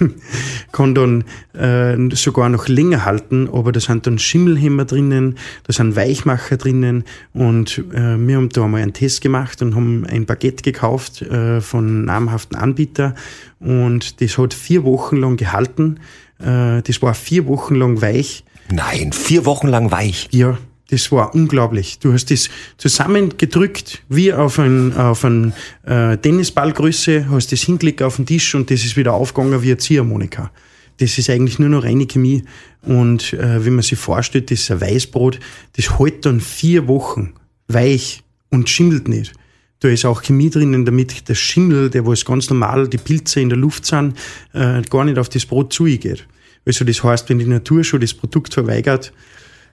kann 0.72 0.94
dann 0.94 1.24
äh, 1.54 1.96
sogar 2.14 2.48
noch 2.48 2.68
länger 2.68 3.04
halten, 3.04 3.48
aber 3.52 3.72
da 3.72 3.80
sind 3.80 4.06
dann 4.06 4.18
Schimmelhämmer 4.18 4.84
drinnen, 4.84 5.36
da 5.64 5.72
sind 5.72 5.96
Weichmacher 5.96 6.56
drinnen 6.56 7.04
und 7.32 7.78
äh, 7.92 8.16
wir 8.18 8.36
haben 8.36 8.48
da 8.48 8.64
einmal 8.64 8.82
einen 8.82 8.92
Test 8.92 9.20
gemacht 9.20 9.62
und 9.62 9.74
haben 9.74 10.06
ein 10.06 10.26
Baguette 10.26 10.62
gekauft 10.62 11.22
äh, 11.22 11.60
von 11.60 12.04
namhaften 12.04 12.56
Anbieter 12.56 13.14
und 13.60 14.20
das 14.20 14.38
hat 14.38 14.54
vier 14.54 14.84
Wochen 14.84 15.16
lang 15.16 15.36
gehalten. 15.36 16.00
Äh, 16.38 16.82
das 16.82 17.02
war 17.02 17.14
vier 17.14 17.46
Wochen 17.46 17.74
lang 17.74 18.00
weich 18.00 18.44
Nein, 18.70 19.12
vier 19.12 19.44
Wochen 19.44 19.68
lang 19.68 19.90
weich. 19.90 20.28
Ja, 20.30 20.56
das 20.92 21.10
war 21.10 21.34
unglaublich. 21.34 21.98
Du 22.00 22.12
hast 22.12 22.30
das 22.30 22.50
zusammengedrückt 22.76 24.02
wie 24.10 24.30
auf 24.30 24.58
ein, 24.58 24.94
auf 24.94 25.24
ein 25.24 25.54
äh, 25.86 26.18
Tennisballgröße, 26.18 27.30
hast 27.30 27.50
das 27.50 27.62
hingelegt 27.62 28.02
auf 28.02 28.16
den 28.16 28.26
Tisch 28.26 28.54
und 28.54 28.70
das 28.70 28.84
ist 28.84 28.98
wieder 28.98 29.14
aufgegangen 29.14 29.62
wie 29.62 29.68
eine 29.68 29.78
Ziehharmonika. 29.78 30.50
Das 30.98 31.16
ist 31.16 31.30
eigentlich 31.30 31.58
nur 31.58 31.70
noch 31.70 31.84
reine 31.84 32.06
Chemie. 32.06 32.44
Und 32.82 33.32
äh, 33.32 33.64
wenn 33.64 33.74
man 33.74 33.82
sich 33.82 33.98
vorstellt, 33.98 34.50
das 34.50 34.60
ist 34.60 34.70
ein 34.70 34.82
Weißbrot, 34.82 35.40
das 35.76 35.98
hält 35.98 36.26
dann 36.26 36.40
vier 36.40 36.86
Wochen 36.88 37.32
weich 37.68 38.22
und 38.50 38.68
schimmelt 38.68 39.08
nicht. 39.08 39.32
Da 39.80 39.88
ist 39.88 40.04
auch 40.04 40.22
Chemie 40.22 40.50
drinnen, 40.50 40.84
damit 40.84 41.26
der 41.26 41.34
Schimmel, 41.34 41.88
der 41.88 42.04
wo 42.04 42.12
es 42.12 42.26
ganz 42.26 42.50
normal 42.50 42.86
die 42.86 42.98
Pilze 42.98 43.40
in 43.40 43.48
der 43.48 43.58
Luft 43.58 43.86
sind, 43.86 44.14
äh, 44.52 44.82
gar 44.82 45.06
nicht 45.06 45.18
auf 45.18 45.30
das 45.30 45.46
Brot 45.46 45.72
zugeht. 45.72 46.26
Also 46.66 46.84
das 46.84 47.02
heißt, 47.02 47.30
wenn 47.30 47.38
die 47.38 47.46
Natur 47.46 47.82
schon 47.82 48.02
das 48.02 48.12
Produkt 48.12 48.52
verweigert, 48.52 49.12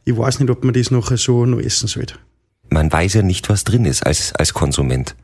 ich 0.05 0.17
weiß 0.17 0.39
nicht, 0.39 0.49
ob 0.49 0.63
man 0.63 0.73
das 0.73 0.91
nachher 0.91 1.17
so 1.17 1.45
noch 1.45 1.59
essen 1.59 1.87
sollte. 1.87 2.15
Man 2.69 2.91
weiß 2.91 3.15
ja 3.15 3.21
nicht, 3.21 3.49
was 3.49 3.63
drin 3.63 3.85
ist 3.85 4.05
als, 4.05 4.33
als 4.33 4.53
Konsument. 4.53 5.15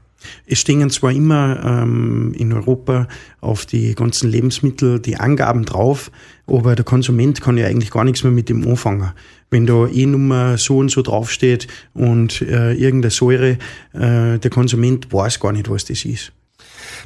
Es 0.47 0.59
stehen 0.59 0.89
zwar 0.89 1.11
immer 1.11 1.59
ähm, 1.63 2.33
in 2.37 2.53
Europa 2.53 3.07
auf 3.41 3.65
die 3.65 3.93
ganzen 3.93 4.29
Lebensmittel 4.29 4.99
die 4.99 5.17
Angaben 5.17 5.65
drauf, 5.65 6.11
aber 6.47 6.75
der 6.75 6.85
Konsument 6.85 7.41
kann 7.41 7.57
ja 7.57 7.67
eigentlich 7.67 7.91
gar 7.91 8.03
nichts 8.03 8.23
mehr 8.23 8.31
mit 8.31 8.49
dem 8.49 8.67
anfangen. 8.67 9.11
Wenn 9.51 9.67
da 9.67 9.87
eh 9.87 10.05
Nummer 10.05 10.57
so 10.57 10.77
und 10.77 10.89
so 10.89 11.01
draufsteht 11.01 11.67
und 11.93 12.41
äh, 12.41 12.73
irgendeine 12.73 13.11
Säure, 13.11 13.57
äh, 13.93 14.39
der 14.39 14.49
Konsument 14.49 15.11
weiß 15.13 15.39
gar 15.39 15.51
nicht, 15.51 15.69
was 15.69 15.85
das 15.85 16.05
ist. 16.05 16.31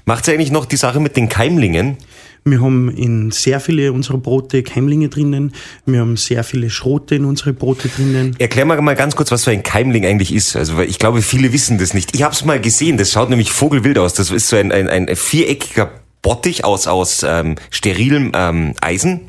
Macht 0.06 0.28
es 0.28 0.34
eigentlich 0.34 0.52
noch 0.52 0.66
die 0.66 0.78
Sache 0.78 1.00
mit 1.00 1.18
den 1.18 1.30
Keimlingen? 1.30 1.98
Wir 2.46 2.62
haben 2.62 2.90
in 2.90 3.32
sehr 3.32 3.60
viele 3.60 3.92
unserer 3.92 4.18
Brote 4.18 4.64
Keimlinge 4.64 5.10
drinnen. 5.10 5.54
Wir 5.86 6.00
haben 6.00 6.18
sehr 6.18 6.44
viele 6.44 6.70
Schrote 6.70 7.16
in 7.16 7.26
unsere 7.26 7.54
Brote 7.54 7.90
drinnen. 7.90 8.36
Erklär 8.40 8.66
mal 8.66 8.82
mal 8.82 8.96
ganz 8.96 9.16
kurz, 9.16 9.32
was 9.32 9.44
so 9.44 9.52
ein 9.52 9.64
Keimling 9.64 10.06
eigentlich 10.06 10.34
ist. 10.34 10.56
Also 10.56 10.80
ich 10.80 11.00
glaube, 11.00 11.22
viele 11.22 11.54
wissen 11.54 11.78
das 11.78 11.94
nicht. 11.94 12.16
Ich 12.16 12.24
habe 12.24 12.34
es 12.34 12.46
mal 12.46 12.60
gesehen. 12.60 12.98
Das 12.98 13.12
schaut 13.12 13.30
nämlich 13.30 13.52
vogelwild 13.52 13.98
aus. 13.98 14.14
Das 14.14 14.32
ist 14.32 14.48
so 14.48 14.56
ein, 14.56 14.72
ein, 14.72 14.88
ein 14.88 15.16
viereckiger 15.16 15.92
Bottich 16.22 16.66
aus 16.66 16.88
aus 16.88 17.24
ähm, 17.28 17.56
sterilem 17.70 18.32
ähm, 18.34 18.74
Eisen. 18.82 19.22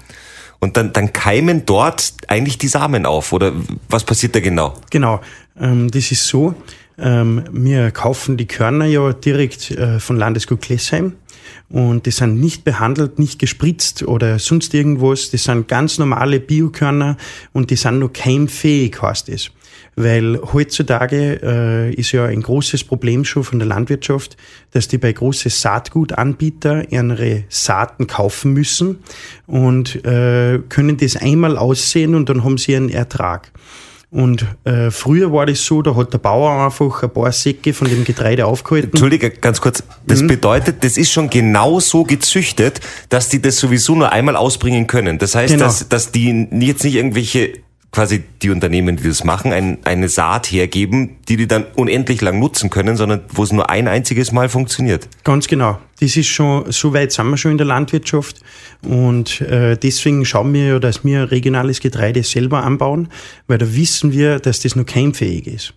Und 0.61 0.77
dann, 0.77 0.93
dann 0.93 1.13
keimen 1.13 1.65
dort 1.65 2.13
eigentlich 2.29 2.59
die 2.59 2.69
Samen 2.69 3.07
auf. 3.07 3.33
Oder 3.33 3.53
was 3.89 4.05
passiert 4.05 4.35
da 4.35 4.41
genau? 4.41 4.75
Genau. 4.91 5.21
Ähm, 5.59 5.91
das 5.91 6.13
ist 6.13 6.27
so. 6.27 6.55
Ähm, 6.99 7.45
wir 7.51 7.91
kaufen 7.93 8.37
die 8.37 8.47
Körner 8.47 8.85
ja 8.85 9.13
direkt 9.13 9.71
äh, 9.71 9.99
von 9.99 10.17
Landesgut 10.17 10.61
Klessheim 10.61 11.15
und 11.71 12.05
die 12.07 12.11
sind 12.11 12.41
nicht 12.41 12.65
behandelt, 12.65 13.19
nicht 13.19 13.39
gespritzt 13.39 14.03
oder 14.03 14.39
sonst 14.39 14.75
irgendwas. 14.75 15.31
Das 15.31 15.45
sind 15.45 15.69
ganz 15.69 15.99
normale 15.99 16.41
Biokörner 16.41 17.17
und 17.53 17.71
die 17.71 17.77
sind 17.77 18.01
noch 18.01 18.13
keimfähig, 18.13 19.01
heißt 19.01 19.29
es. 19.29 19.51
Weil 19.95 20.41
heutzutage 20.53 21.41
äh, 21.43 21.95
ist 21.95 22.13
ja 22.13 22.25
ein 22.25 22.43
großes 22.43 22.85
Problem 22.85 23.25
schon 23.25 23.45
von 23.45 23.61
der 23.61 23.69
Landwirtschaft, 23.69 24.37
dass 24.73 24.89
die 24.89 24.99
bei 24.99 25.13
großen 25.13 25.51
Saatgutanbieter 25.51 26.91
ihre 26.91 27.45
Saaten 27.49 28.07
kaufen 28.07 28.53
müssen 28.53 28.99
und 29.47 30.05
äh, 30.05 30.59
können 30.69 30.97
das 30.97 31.17
einmal 31.17 31.57
aussehen 31.57 32.15
und 32.15 32.29
dann 32.29 32.43
haben 32.43 32.59
sie 32.59 32.75
einen 32.75 32.89
Ertrag. 32.89 33.53
Und 34.13 34.45
äh, 34.65 34.91
früher 34.91 35.33
war 35.33 35.47
das 35.47 35.65
so, 35.65 35.83
da 35.83 35.95
hat 35.95 36.13
der 36.13 36.19
Bauer 36.19 36.65
einfach 36.65 37.05
ein 37.05 37.11
paar 37.11 37.31
Säcke 37.31 37.73
von 37.73 37.89
dem 37.89 38.05
Getreide 38.05 38.45
aufgehalten. 38.45 38.91
Entschuldige, 38.91 39.31
ganz 39.31 39.61
kurz. 39.61 39.85
Das 40.05 40.23
mhm. 40.23 40.27
bedeutet, 40.27 40.83
das 40.83 40.97
ist 40.97 41.13
schon 41.13 41.31
genau 41.31 41.79
so 41.79 42.03
gezüchtet, 42.03 42.81
dass 43.09 43.29
die 43.29 43.41
das 43.41 43.59
sowieso 43.59 43.95
nur 43.95 44.11
einmal 44.11 44.35
ausbringen 44.35 44.89
können. 44.89 45.19
Das 45.19 45.37
heißt, 45.37 45.55
genau. 45.55 45.67
dass, 45.67 45.89
dass 45.89 46.11
die 46.11 46.49
jetzt 46.51 46.83
nicht 46.83 46.97
irgendwelche 46.97 47.53
quasi 47.93 48.23
die 48.43 48.51
Unternehmen, 48.51 48.97
die 48.97 49.03
das 49.03 49.25
machen, 49.25 49.53
ein, 49.53 49.79
eine 49.85 50.09
Saat 50.09 50.47
hergeben, 50.47 51.17
die 51.29 51.37
die 51.37 51.49
dann 51.49 51.65
unendlich 51.75 52.21
lang 52.21 52.39
nutzen 52.39 52.71
können, 52.71 52.97
sondern 52.97 53.23
wo 53.29 53.43
es 53.43 53.53
nur 53.53 53.69
ein 53.69 53.89
einziges 53.89 54.31
Mal 54.31 54.49
funktioniert. 54.49 55.09
Ganz 55.25 55.49
genau. 55.49 55.79
Das 55.99 56.17
ist 56.17 56.29
schon, 56.29 56.71
so 56.71 56.95
weit 56.95 57.13
sind 57.13 57.29
wir 57.29 57.37
schon 57.37 57.53
in 57.53 57.59
der 57.59 57.67
Landwirtschaft 57.67 58.41
und 58.83 59.41
äh, 59.41 59.77
deswegen 59.77 60.25
schauen 60.25 60.53
wir 60.55 60.67
ja, 60.67 60.79
dass 60.79 61.05
wir 61.05 61.31
regionales 61.31 61.81
Getreide 61.81 62.23
selber 62.23 62.63
anbauen, 62.63 63.09
weil 63.49 63.59
da 63.59 63.75
wissen 63.75 64.13
wir, 64.13 64.39
dass 64.39 64.61
das 64.61 64.77
noch 64.77 64.87
keimfähig 64.87 65.47
ist. 65.47 65.75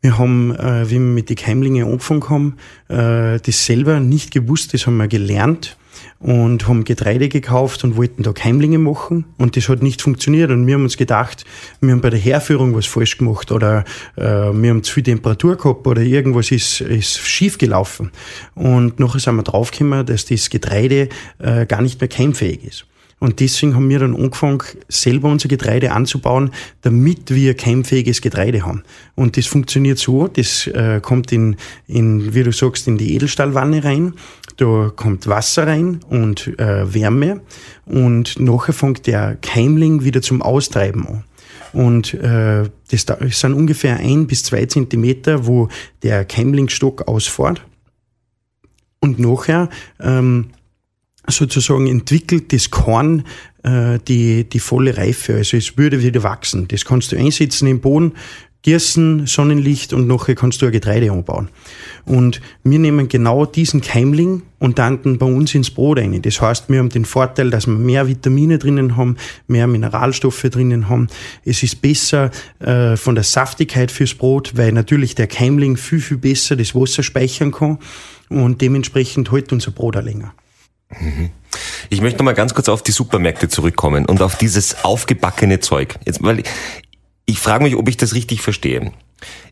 Wir 0.00 0.18
haben, 0.18 0.54
äh, 0.54 0.86
wie 0.86 0.92
wir 0.92 1.00
mit 1.00 1.28
den 1.28 1.36
Keimlingen 1.36 1.86
angefangen 1.86 2.28
haben, 2.28 2.56
äh, 2.88 3.40
das 3.40 3.64
selber 3.64 4.00
nicht 4.00 4.30
gewusst, 4.32 4.74
das 4.74 4.86
haben 4.86 4.98
wir 4.98 5.08
gelernt 5.08 5.76
und 6.20 6.66
haben 6.66 6.84
Getreide 6.84 7.28
gekauft 7.28 7.84
und 7.84 7.96
wollten 7.96 8.22
da 8.22 8.32
Keimlinge 8.32 8.78
machen. 8.78 9.24
Und 9.38 9.56
das 9.56 9.68
hat 9.68 9.82
nicht 9.82 10.02
funktioniert. 10.02 10.50
Und 10.50 10.66
wir 10.66 10.74
haben 10.74 10.82
uns 10.82 10.96
gedacht, 10.96 11.44
wir 11.80 11.92
haben 11.92 12.00
bei 12.00 12.10
der 12.10 12.18
Herführung 12.18 12.74
was 12.74 12.86
falsch 12.86 13.18
gemacht 13.18 13.52
oder 13.52 13.84
äh, 14.16 14.22
wir 14.22 14.70
haben 14.70 14.82
zu 14.82 14.94
viel 14.94 15.04
Temperatur 15.04 15.56
gehabt 15.56 15.86
oder 15.86 16.02
irgendwas 16.02 16.50
ist, 16.50 16.80
ist 16.80 17.18
schief 17.18 17.58
gelaufen. 17.58 18.10
Und 18.54 18.98
nachher 18.98 19.20
sind 19.20 19.36
wir 19.36 19.44
draufgekommen, 19.44 20.04
dass 20.06 20.24
das 20.24 20.50
Getreide 20.50 21.08
äh, 21.38 21.66
gar 21.66 21.82
nicht 21.82 22.00
mehr 22.00 22.08
keimfähig 22.08 22.64
ist. 22.64 22.87
Und 23.20 23.40
deswegen 23.40 23.74
haben 23.74 23.88
wir 23.88 23.98
dann 23.98 24.14
angefangen, 24.14 24.62
selber 24.88 25.28
unser 25.28 25.48
Getreide 25.48 25.92
anzubauen, 25.92 26.50
damit 26.82 27.34
wir 27.34 27.54
keimfähiges 27.54 28.20
Getreide 28.20 28.64
haben. 28.64 28.84
Und 29.16 29.36
das 29.36 29.46
funktioniert 29.46 29.98
so, 29.98 30.28
das 30.28 30.66
äh, 30.68 31.00
kommt 31.02 31.32
in, 31.32 31.56
in, 31.86 32.34
wie 32.34 32.44
du 32.44 32.52
sagst, 32.52 32.86
in 32.86 32.96
die 32.96 33.14
Edelstahlwanne 33.14 33.82
rein. 33.82 34.14
Da 34.56 34.92
kommt 34.94 35.26
Wasser 35.26 35.66
rein 35.66 36.00
und 36.08 36.46
äh, 36.58 36.94
Wärme. 36.94 37.40
Und 37.86 38.38
nachher 38.38 38.72
fängt 38.72 39.06
der 39.06 39.36
Keimling 39.40 40.04
wieder 40.04 40.22
zum 40.22 40.42
Austreiben 40.42 41.06
an. 41.06 41.24
Und 41.72 42.14
äh, 42.14 42.68
das, 42.90 43.06
das 43.06 43.40
sind 43.40 43.52
ungefähr 43.52 43.98
ein 43.98 44.26
bis 44.26 44.44
zwei 44.44 44.66
Zentimeter, 44.66 45.46
wo 45.46 45.68
der 46.02 46.24
Keimlingstock 46.24 47.08
ausfährt. 47.08 47.64
Und 49.00 49.18
nachher 49.18 49.68
ähm, 50.00 50.50
sozusagen 51.30 51.86
entwickelt 51.86 52.52
das 52.52 52.70
Korn 52.70 53.24
äh, 53.62 53.98
die, 54.06 54.44
die 54.44 54.60
volle 54.60 54.96
Reife. 54.96 55.34
Also 55.34 55.56
es 55.56 55.76
würde 55.76 56.02
wieder 56.02 56.22
wachsen. 56.22 56.68
Das 56.68 56.84
kannst 56.84 57.12
du 57.12 57.16
einsetzen 57.16 57.68
im 57.68 57.80
Boden, 57.80 58.12
gießen, 58.62 59.26
Sonnenlicht 59.26 59.92
und 59.92 60.06
nachher 60.08 60.34
kannst 60.34 60.60
du 60.60 60.66
ein 60.66 60.72
Getreide 60.72 61.12
anbauen. 61.12 61.48
Und 62.04 62.40
wir 62.64 62.78
nehmen 62.78 63.08
genau 63.08 63.46
diesen 63.46 63.80
Keimling 63.80 64.42
und 64.58 64.78
dann 64.78 65.18
bei 65.18 65.26
uns 65.26 65.54
ins 65.54 65.70
Brot 65.70 65.98
rein. 65.98 66.20
Das 66.22 66.40
heißt, 66.40 66.68
wir 66.68 66.78
haben 66.78 66.88
den 66.88 67.04
Vorteil, 67.04 67.50
dass 67.50 67.66
wir 67.66 67.74
mehr 67.74 68.08
Vitamine 68.08 68.58
drinnen 68.58 68.96
haben, 68.96 69.16
mehr 69.46 69.66
Mineralstoffe 69.66 70.42
drinnen 70.42 70.88
haben. 70.88 71.08
Es 71.44 71.62
ist 71.62 71.80
besser 71.80 72.30
äh, 72.58 72.96
von 72.96 73.14
der 73.14 73.24
Saftigkeit 73.24 73.90
fürs 73.90 74.14
Brot, 74.14 74.56
weil 74.56 74.72
natürlich 74.72 75.14
der 75.14 75.28
Keimling 75.28 75.76
viel, 75.76 76.00
viel 76.00 76.18
besser 76.18 76.56
das 76.56 76.74
Wasser 76.74 77.02
speichern 77.02 77.52
kann 77.52 77.78
und 78.28 78.60
dementsprechend 78.60 79.30
hält 79.30 79.52
unser 79.52 79.70
Brot 79.70 79.96
auch 79.96 80.02
länger. 80.02 80.34
Ich 81.90 82.00
möchte 82.00 82.18
noch 82.18 82.24
mal 82.24 82.34
ganz 82.34 82.54
kurz 82.54 82.68
auf 82.68 82.82
die 82.82 82.92
Supermärkte 82.92 83.48
zurückkommen 83.48 84.06
und 84.06 84.22
auf 84.22 84.36
dieses 84.36 84.84
aufgebackene 84.84 85.60
Zeug. 85.60 85.98
Jetzt, 86.04 86.22
weil 86.22 86.40
ich, 86.40 86.46
ich 87.26 87.38
frage 87.38 87.64
mich, 87.64 87.76
ob 87.76 87.88
ich 87.88 87.96
das 87.96 88.14
richtig 88.14 88.42
verstehe. 88.42 88.92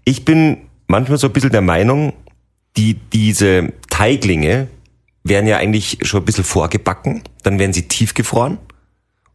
Ich 0.05 0.25
bin 0.25 0.59
manchmal 0.87 1.19
so 1.19 1.26
ein 1.26 1.33
bisschen 1.33 1.50
der 1.50 1.62
Meinung, 1.62 2.12
die, 2.76 2.95
diese 2.95 3.73
Teiglinge 3.90 4.69
werden 5.25 5.47
ja 5.47 5.57
eigentlich 5.57 5.99
schon 6.02 6.23
ein 6.23 6.25
bisschen 6.25 6.45
vorgebacken, 6.45 7.23
dann 7.43 7.59
werden 7.59 7.73
sie 7.73 7.88
tiefgefroren 7.88 8.59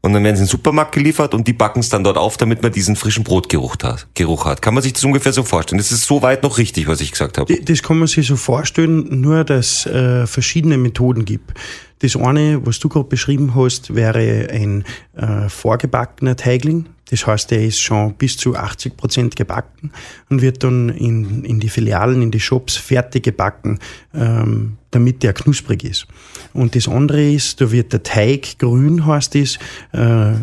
und 0.02 0.14
dann 0.14 0.24
werden 0.24 0.36
sie 0.36 0.42
in 0.42 0.48
den 0.48 0.52
Supermarkt 0.52 0.94
geliefert 0.94 1.34
und 1.34 1.48
die 1.48 1.54
backen 1.54 1.80
es 1.80 1.90
dann 1.90 2.04
dort 2.04 2.18
auf, 2.18 2.38
damit 2.38 2.64
man 2.64 2.72
diesen 2.72 2.96
frischen 2.96 3.24
Brotgeruch 3.24 3.76
hat. 3.84 4.08
Geruch 4.16 4.46
hat. 4.46 4.62
Kann 4.62 4.74
man 4.74 4.82
sich 4.82 4.94
das 4.94 5.04
ungefähr 5.04 5.32
so 5.32 5.44
vorstellen? 5.44 5.78
Das 5.78 5.92
ist 5.92 6.06
soweit 6.06 6.42
noch 6.44 6.58
richtig, 6.58 6.88
was 6.88 7.02
ich 7.02 7.12
gesagt 7.12 7.38
habe. 7.38 7.56
Das 7.62 7.84
kann 7.84 8.00
man 8.00 8.08
sich 8.08 8.26
so 8.26 8.36
vorstellen, 8.36 9.22
nur 9.22 9.44
dass 9.44 9.86
äh, 9.86 10.26
verschiedene 10.26 10.78
Methoden 10.78 11.26
gibt. 11.26 11.54
Das 12.00 12.16
eine, 12.16 12.66
was 12.66 12.80
du 12.80 12.90
gerade 12.90 13.08
beschrieben 13.08 13.54
hast, 13.54 13.94
wäre 13.94 14.48
ein 14.52 14.86
äh, 15.16 15.48
vorgebackener 15.50 16.36
Teigling. 16.36 16.88
Das 17.12 17.28
heißt, 17.28 17.52
der 17.52 17.64
ist 17.64 17.80
schon 17.80 18.16
bis 18.16 18.38
zu 18.38 18.56
80 18.56 18.98
Prozent 18.98 19.36
gebacken 19.36 19.92
und 20.30 20.42
wird 20.42 20.64
dann 20.64 20.90
in, 20.90 21.44
in 21.44 21.60
die 21.60 21.70
Filialen, 21.70 22.22
in 22.22 22.32
die 22.32 22.40
Shops 22.40 22.78
fertig 22.78 23.24
gebacken, 23.24 23.80
ähm, 24.16 24.78
damit 24.90 25.22
der 25.22 25.34
knusprig 25.34 25.84
ist. 25.84 26.08
Und 26.54 26.76
das 26.76 26.88
andere 26.88 27.32
ist, 27.32 27.62
da 27.62 27.72
wird 27.72 27.94
der 27.94 28.04
Teig 28.04 28.60
grün, 28.60 29.06
heißt 29.06 29.36
es, 29.36 29.58
äh, 29.94 30.34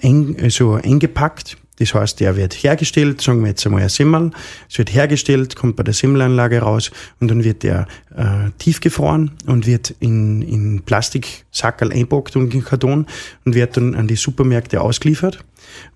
eng, 0.00 0.36
also 0.40 0.74
eingepackt 0.74 1.56
das 1.82 1.94
heißt, 1.94 2.20
der 2.20 2.36
wird 2.36 2.54
hergestellt, 2.54 3.20
sagen 3.20 3.40
wir 3.40 3.48
jetzt 3.48 3.66
einmal 3.66 3.82
ein 3.82 3.88
Semmel, 3.88 4.30
es 4.70 4.78
wird 4.78 4.94
hergestellt, 4.94 5.56
kommt 5.56 5.74
bei 5.74 5.82
der 5.82 5.94
Semmelanlage 5.94 6.60
raus 6.60 6.92
und 7.18 7.28
dann 7.28 7.42
wird 7.42 7.64
der 7.64 7.88
äh, 8.14 8.50
tiefgefroren 8.58 9.32
und 9.46 9.66
wird 9.66 9.94
in, 9.98 10.42
in 10.42 10.82
Plastiksackerl 10.82 11.92
einpackt 11.92 12.36
und 12.36 12.54
in 12.54 12.64
Karton 12.64 13.06
und 13.44 13.54
wird 13.54 13.76
dann 13.76 13.96
an 13.96 14.06
die 14.06 14.16
Supermärkte 14.16 14.80
ausgeliefert. 14.80 15.44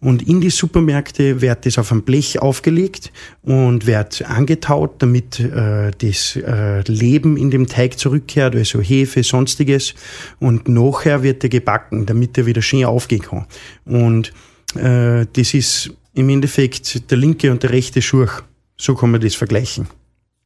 Und 0.00 0.26
in 0.26 0.40
die 0.40 0.50
Supermärkte 0.50 1.40
wird 1.40 1.66
das 1.66 1.78
auf 1.78 1.93
ein 1.93 2.02
Blech 2.02 2.40
aufgelegt 2.40 3.12
und 3.43 3.87
wird 3.87 4.25
angetaut, 4.28 4.95
damit 5.02 5.38
äh, 5.38 5.90
das 5.99 6.37
äh, 6.37 6.81
Leben 6.83 7.37
in 7.37 7.50
dem 7.50 7.66
Teig 7.66 7.99
zurückkehrt, 7.99 8.57
also 8.57 8.81
Hefe, 8.81 9.23
sonstiges. 9.23 9.95
Und 10.40 10.69
nachher 10.69 11.23
wird 11.23 11.45
er 11.45 11.50
gebacken, 11.50 12.07
damit 12.07 12.37
er 12.38 12.47
wieder 12.47 12.62
schön 12.62 12.85
aufgehen 12.85 13.23
kann. 13.23 13.47
Und 13.85 14.33
äh, 14.75 15.26
das 15.32 15.54
ist 15.54 15.90
im 16.14 16.28
Endeffekt 16.28 17.11
der 17.11 17.18
linke 17.18 17.50
und 17.50 17.62
der 17.62 17.70
rechte 17.70 18.02
Schurch. 18.02 18.42
So 18.76 18.94
kann 18.94 19.11
man 19.11 19.20
das 19.20 19.35
vergleichen. 19.35 19.87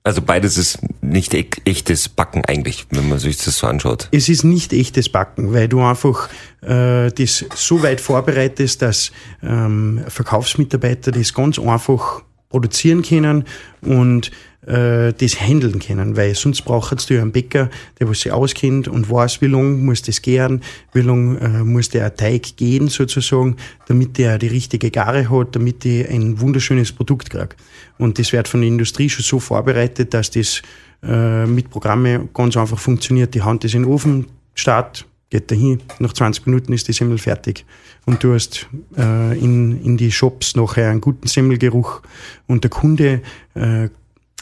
Also 0.03 0.23
beides 0.23 0.57
ist 0.57 0.79
nicht 1.03 1.35
e 1.35 1.47
echtes 1.67 2.09
Backen 2.09 2.43
eigentlich, 2.47 2.87
wenn 2.91 3.09
man 3.09 3.19
sich 3.19 3.37
das 3.37 3.59
so 3.59 3.67
anschaut. 3.67 4.09
Es 4.12 4.31
ist 4.31 4.45
nicht 4.45 4.73
echtes 4.73 5.11
Backen, 5.11 5.53
weil 5.53 5.69
du 5.69 5.83
einfach 5.83 6.31
äh, 6.62 7.11
das 7.11 7.45
so 7.55 7.83
weit 7.83 8.00
vorbereitest, 8.00 8.81
dass 8.81 9.12
ähm, 9.43 10.03
Verkaufsmitarbeiter 10.09 11.12
das 11.12 11.35
ganz 11.35 11.59
einfach 11.59 12.23
produzieren 12.50 13.02
können 13.02 13.45
und 13.80 14.30
äh, 14.66 15.12
das 15.14 15.40
handeln 15.40 15.78
können, 15.78 16.16
weil 16.16 16.35
sonst 16.35 16.62
brauchst 16.62 17.09
du 17.09 17.14
ja 17.14 17.23
einen 17.23 17.33
Bäcker, 17.33 17.71
der 17.99 18.09
was 18.09 18.21
sich 18.21 18.33
auskennt 18.33 18.88
und 18.88 19.11
weiß, 19.11 19.40
wie 19.40 19.47
lang 19.47 19.85
muss 19.85 20.02
das 20.02 20.21
gären, 20.21 20.61
wie 20.92 21.00
lang 21.00 21.38
äh, 21.38 21.64
muss 21.64 21.88
der 21.88 22.14
Teig 22.14 22.57
gehen 22.57 22.88
sozusagen, 22.88 23.57
damit 23.88 24.19
der 24.19 24.37
die 24.37 24.49
richtige 24.49 24.90
Gare 24.90 25.30
hat, 25.30 25.57
damit 25.57 25.85
die 25.85 26.04
ein 26.07 26.40
wunderschönes 26.40 26.92
Produkt 26.92 27.30
kriegt. 27.30 27.57
Und 27.97 28.19
das 28.19 28.33
wird 28.33 28.49
von 28.49 28.61
der 28.61 28.69
Industrie 28.69 29.09
schon 29.09 29.25
so 29.25 29.40
vorbereitet, 29.40 30.12
dass 30.12 30.30
das 30.30 30.62
äh, 31.02 31.47
mit 31.47 31.71
Programme 31.71 32.28
ganz 32.35 32.57
einfach 32.57 32.78
funktioniert. 32.78 33.35
Die 33.35 33.42
Hand 33.42 33.64
ist 33.64 33.75
in 33.75 33.85
den 33.85 33.90
Ofen, 33.90 34.26
Start, 34.54 35.07
geht 35.31 35.51
dahin, 35.51 35.81
nach 36.01 36.13
20 36.13 36.47
Minuten 36.47 36.73
ist 36.73 36.89
die 36.89 36.93
Semmel 36.93 37.19
fertig. 37.19 37.65
Und 38.05 38.23
du 38.23 38.35
hast 38.35 38.67
äh, 38.99 39.39
in, 39.39 39.83
in 39.83 39.97
die 39.97 40.11
Shops 40.11 40.57
nachher 40.57 40.91
einen 40.91 41.01
guten 41.01 41.29
Semmelgeruch 41.29 42.03
und 42.49 42.65
der 42.65 42.71
Kunde 42.71 43.23
äh, 43.55 43.89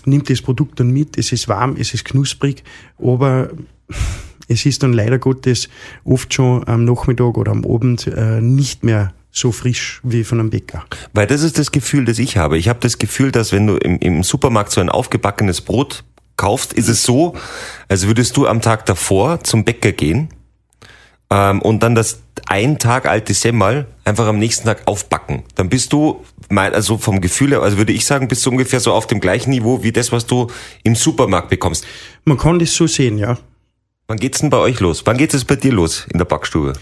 nimmt 0.06 0.30
das 0.30 0.40
Produkt 0.40 0.80
dann 0.80 0.90
mit, 0.90 1.18
es 1.18 1.30
ist 1.30 1.48
warm, 1.48 1.76
es 1.78 1.92
ist 1.92 2.06
knusprig, 2.06 2.64
aber 2.98 3.50
es 4.48 4.64
ist 4.64 4.82
dann 4.82 4.94
leider 4.94 5.18
Gottes 5.18 5.68
oft 6.04 6.32
schon 6.32 6.66
am 6.66 6.84
Nachmittag 6.84 7.36
oder 7.36 7.52
am 7.52 7.64
Abend 7.66 8.06
äh, 8.06 8.40
nicht 8.40 8.82
mehr 8.82 9.12
so 9.30 9.52
frisch 9.52 10.00
wie 10.04 10.24
von 10.24 10.40
einem 10.40 10.48
Bäcker. 10.48 10.84
Weil 11.12 11.26
das 11.26 11.42
ist 11.42 11.58
das 11.58 11.70
Gefühl, 11.70 12.06
das 12.06 12.18
ich 12.18 12.38
habe. 12.38 12.56
Ich 12.56 12.68
habe 12.68 12.80
das 12.80 12.96
Gefühl, 12.96 13.30
dass 13.30 13.52
wenn 13.52 13.66
du 13.66 13.76
im, 13.76 13.98
im 13.98 14.22
Supermarkt 14.22 14.72
so 14.72 14.80
ein 14.80 14.88
aufgebackenes 14.88 15.60
Brot 15.60 16.02
kaufst, 16.36 16.72
ist 16.72 16.88
es 16.88 17.02
so, 17.02 17.34
als 17.88 18.06
würdest 18.06 18.36
du 18.38 18.46
am 18.46 18.62
Tag 18.62 18.86
davor 18.86 19.44
zum 19.44 19.64
Bäcker 19.64 19.92
gehen 19.92 20.30
ähm, 21.30 21.60
und 21.62 21.82
dann 21.82 21.94
das 21.94 22.22
ein 22.46 22.78
Tag 22.78 23.06
alte 23.06 23.34
Semmel 23.34 23.86
einfach 24.04 24.26
am 24.26 24.38
nächsten 24.38 24.66
Tag 24.66 24.82
aufbacken. 24.86 25.42
Dann 25.54 25.68
bist 25.68 25.92
du, 25.92 26.24
also 26.48 26.98
vom 26.98 27.20
Gefühl 27.20 27.50
her, 27.50 27.62
also 27.62 27.76
würde 27.76 27.92
ich 27.92 28.06
sagen, 28.06 28.28
bist 28.28 28.44
du 28.46 28.50
ungefähr 28.50 28.80
so 28.80 28.92
auf 28.92 29.06
dem 29.06 29.20
gleichen 29.20 29.50
Niveau 29.50 29.82
wie 29.82 29.92
das, 29.92 30.12
was 30.12 30.26
du 30.26 30.48
im 30.82 30.94
Supermarkt 30.94 31.50
bekommst. 31.50 31.86
Man 32.24 32.38
kann 32.38 32.58
das 32.58 32.74
so 32.74 32.86
sehen, 32.86 33.18
ja. 33.18 33.36
Wann 34.06 34.18
geht's 34.18 34.40
denn 34.40 34.48
bei 34.48 34.56
euch 34.56 34.80
los? 34.80 35.02
Wann 35.04 35.18
geht 35.18 35.34
es 35.34 35.44
bei 35.44 35.56
dir 35.56 35.72
los 35.72 36.06
in 36.10 36.18
der 36.18 36.24
Backstube? 36.24 36.72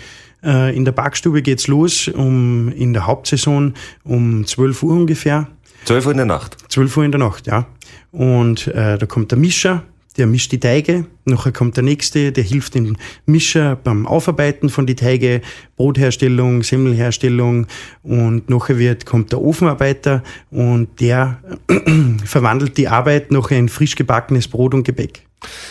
Äh, 0.45 0.77
in 0.77 0.85
der 0.85 0.93
Backstube 0.93 1.43
geht's 1.43 1.67
los 1.67 2.07
um 2.07 2.69
in 2.69 2.93
der 2.93 3.07
Hauptsaison 3.07 3.75
um 4.05 4.47
12 4.47 4.83
Uhr 4.85 4.93
ungefähr. 4.93 5.49
12 5.87 6.07
Uhr 6.07 6.13
in 6.13 6.19
der 6.19 6.27
Nacht? 6.27 6.57
12 6.69 6.97
Uhr 6.97 7.05
in 7.05 7.11
der 7.11 7.19
Nacht, 7.19 7.49
ja. 7.49 7.67
Und 8.13 8.69
äh, 8.69 8.97
da 8.97 9.07
kommt 9.07 9.33
der 9.33 9.39
Mischer, 9.39 9.83
der 10.17 10.27
mischt 10.27 10.53
die 10.53 10.61
Teige, 10.61 11.07
nachher 11.27 11.53
kommt 11.53 11.77
der 11.77 11.85
nächste, 11.85 12.33
der 12.33 12.45
hilft 12.45 12.75
dem 12.75 12.97
Mischer 13.27 13.77
beim 13.77 14.07
Aufarbeiten 14.07 14.69
von 14.69 14.87
die 14.87 14.95
Teige, 14.95 15.43
Brotherstellung, 15.77 16.63
Semmelherstellung 16.63 17.67
und 18.03 18.49
nachher 18.49 18.79
wird, 18.79 19.07
kommt 19.07 19.33
der 19.33 19.41
Ofenarbeiter 19.41 20.23
und 20.51 21.01
der 21.01 21.39
verwandelt 22.25 22.77
die 22.77 22.89
Arbeit 22.89 23.31
nachher 23.31 23.59
in 23.59 23.69
frisch 23.69 23.95
gebackenes 23.95 24.49
Brot 24.49 24.75
und 24.75 24.85
Gebäck. 24.85 25.27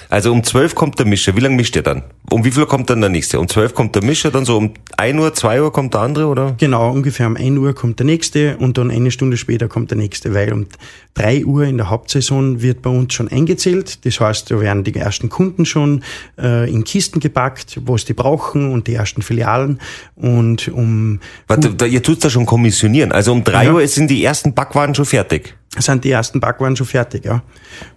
Also 0.09 0.31
um 0.31 0.43
zwölf 0.43 0.75
kommt 0.75 0.99
der 0.99 1.05
Mischer. 1.05 1.35
Wie 1.35 1.39
lange 1.39 1.55
mischt 1.55 1.75
der 1.75 1.81
dann? 1.81 2.03
Um 2.29 2.43
wie 2.45 2.51
viel 2.51 2.65
kommt 2.65 2.89
dann 2.89 3.01
der 3.01 3.09
nächste? 3.09 3.39
Um 3.39 3.47
zwölf 3.47 3.73
kommt 3.73 3.95
der 3.95 4.03
Mischer, 4.03 4.31
dann 4.31 4.45
so 4.45 4.57
um 4.57 4.71
ein 4.97 5.17
Uhr, 5.19 5.33
zwei 5.33 5.61
Uhr 5.61 5.71
kommt 5.71 5.93
der 5.93 6.01
andere, 6.01 6.27
oder? 6.27 6.55
Genau, 6.57 6.91
ungefähr 6.91 7.27
um 7.27 7.35
ein 7.35 7.57
Uhr 7.57 7.73
kommt 7.73 7.99
der 7.99 8.05
nächste 8.05 8.57
und 8.57 8.77
dann 8.77 8.91
eine 8.91 9.11
Stunde 9.11 9.37
später 9.37 9.67
kommt 9.67 9.91
der 9.91 9.97
nächste, 9.97 10.33
weil 10.33 10.53
um 10.53 10.67
drei 11.13 11.45
Uhr 11.45 11.65
in 11.65 11.77
der 11.77 11.89
Hauptsaison 11.89 12.61
wird 12.61 12.81
bei 12.81 12.89
uns 12.89 13.13
schon 13.13 13.27
eingezählt. 13.27 14.05
Das 14.05 14.19
heißt, 14.19 14.51
da 14.51 14.59
werden 14.59 14.83
die 14.83 14.95
ersten 14.95 15.29
Kunden 15.29 15.44
schon 15.65 16.03
äh, 16.37 16.69
in 16.69 16.83
Kisten 16.83 17.19
gepackt, 17.19 17.79
was 17.85 18.05
die 18.05 18.13
brauchen 18.13 18.71
und 18.71 18.87
die 18.87 18.93
ersten 18.93 19.21
Filialen. 19.21 19.79
Und 20.15 20.67
um. 20.69 21.19
Warte, 21.47 21.73
da, 21.73 21.85
ihr 21.85 22.03
tut 22.03 22.23
da 22.23 22.29
schon 22.29 22.45
kommissionieren. 22.45 23.11
Also 23.11 23.31
um 23.31 23.43
drei 23.43 23.65
ja. 23.65 23.73
Uhr 23.73 23.87
sind 23.87 24.09
die 24.09 24.23
ersten 24.23 24.53
Backwaren 24.53 24.95
schon 24.95 25.05
fertig 25.05 25.55
sind 25.77 26.03
die 26.03 26.11
ersten 26.11 26.39
Backwaren 26.39 26.75
schon 26.75 26.87
fertig, 26.87 27.25
ja. 27.25 27.43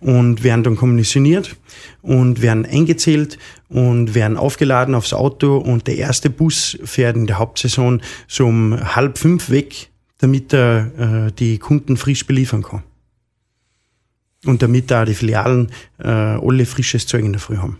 Und 0.01 0.43
werden 0.43 0.65
dann 0.65 0.77
kommissioniert 0.77 1.57
und 2.03 2.43
werden 2.43 2.67
eingezählt 2.67 3.39
und 3.69 4.15
werden 4.15 4.37
aufgeladen 4.37 4.95
aufs 4.95 5.13
Auto 5.13 5.59
und 5.59 5.87
der 5.87 5.97
erste 5.97 6.31
Bus 6.31 6.79
fährt 6.85 7.17
in 7.17 7.27
der 7.27 7.39
Hauptsaison 7.39 8.01
so 8.27 8.47
um 8.47 8.79
halb 8.97 9.19
fünf 9.19 9.51
weg, 9.51 9.91
damit 10.19 10.53
er 10.53 11.27
äh, 11.29 11.33
die 11.33 11.59
Kunden 11.59 11.97
frisch 11.97 12.27
beliefern 12.27 12.63
kann. 12.63 12.83
Und 14.49 14.63
damit 14.63 14.91
da 14.91 15.05
die 15.05 15.13
Filialen 15.13 15.71
äh, 15.99 16.09
alle 16.09 16.65
frisches 16.65 17.07
Zeug 17.07 17.23
in 17.23 17.35
der 17.35 17.41
Früh 17.41 17.59
haben. 17.59 17.79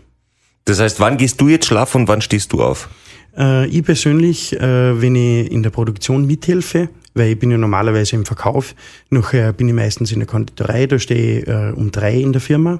Das 0.65 0.79
heißt, 0.79 0.99
wann 0.99 1.17
gehst 1.17 1.41
du 1.41 1.47
jetzt 1.47 1.65
schlafen 1.65 2.01
und 2.01 2.07
wann 2.07 2.21
stehst 2.21 2.53
du 2.53 2.61
auf? 2.61 2.89
Äh, 3.35 3.65
ich 3.67 3.83
persönlich, 3.83 4.53
äh, 4.53 5.01
wenn 5.01 5.15
ich 5.15 5.51
in 5.51 5.63
der 5.63 5.71
Produktion 5.71 6.27
mithelfe, 6.27 6.89
weil 7.19 7.33
ich 7.33 7.39
bin 7.39 7.51
ja 7.51 7.57
normalerweise 7.57 8.15
im 8.15 8.25
Verkauf. 8.25 8.73
Nachher 9.11 9.53
bin 9.53 9.67
ich 9.67 9.75
meistens 9.75 10.11
in 10.11 10.19
der 10.19 10.27
Konditorei, 10.27 10.87
da 10.87 10.97
stehe 10.97 11.41
ich 11.41 11.47
äh, 11.47 11.71
um 11.75 11.91
drei 11.91 12.15
in 12.15 12.31
der 12.31 12.41
Firma. 12.41 12.79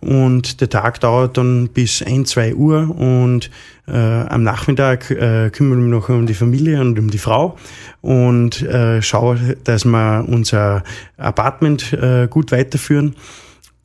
Und 0.00 0.60
der 0.60 0.68
Tag 0.68 1.00
dauert 1.00 1.36
dann 1.36 1.68
bis 1.68 2.02
ein, 2.02 2.24
zwei 2.24 2.54
Uhr. 2.54 2.98
Und 2.98 3.50
äh, 3.86 3.92
am 3.92 4.42
Nachmittag 4.42 5.10
äh, 5.10 5.50
kümmere 5.50 5.78
ich 5.78 5.84
mich 5.84 5.90
noch 5.90 6.08
um 6.08 6.26
die 6.26 6.34
Familie 6.34 6.80
und 6.80 6.98
um 6.98 7.10
die 7.10 7.18
Frau. 7.18 7.56
Und 8.00 8.62
äh, 8.62 9.00
schaue, 9.02 9.56
dass 9.62 9.84
wir 9.84 10.24
unser 10.26 10.82
Apartment 11.16 11.92
äh, 11.92 12.26
gut 12.28 12.50
weiterführen 12.50 13.14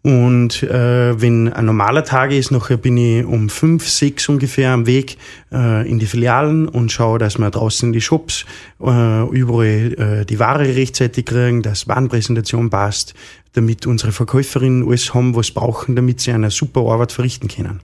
Und 0.02 0.64
äh, 0.64 1.22
wenn 1.22 1.52
ein 1.52 1.66
normaler 1.66 2.06
Tag 2.06 2.32
ist, 2.32 2.52
nachher 2.52 2.78
bin 2.78 2.96
ich 2.96 3.26
um 3.26 3.50
fünf, 3.50 3.88
sechs 3.90 4.30
ungefähr 4.30 4.72
am 4.72 4.86
Weg 4.86 5.18
äh, 5.52 5.90
in 5.90 6.00
die 6.00 6.06
Filialen 6.06 6.70
und 6.70 6.90
schaue, 6.90 7.20
dass 7.20 7.38
wir 7.38 7.50
draußen 7.52 7.90
in 7.90 7.94
die 7.94 8.00
Shops 8.00 8.46
äh, 8.82 9.28
überall 9.30 10.22
äh, 10.22 10.26
die 10.26 10.40
Ware 10.40 10.76
rechtzeitig 10.76 11.26
kriegen, 11.26 11.64
dass 11.64 11.90
Warenpräsentation 11.90 12.70
passt, 12.70 13.14
damit 13.54 13.88
unsere 13.88 14.14
Verkäuferinnen 14.14 14.88
alles 14.88 15.14
haben, 15.14 15.36
was 15.36 15.52
brauchen, 15.52 15.98
damit 15.98 16.22
sie 16.22 16.32
eine 16.32 16.50
super 16.50 16.82
Arbeit 16.82 17.12
verrichten 17.12 17.50
können. 17.50 17.82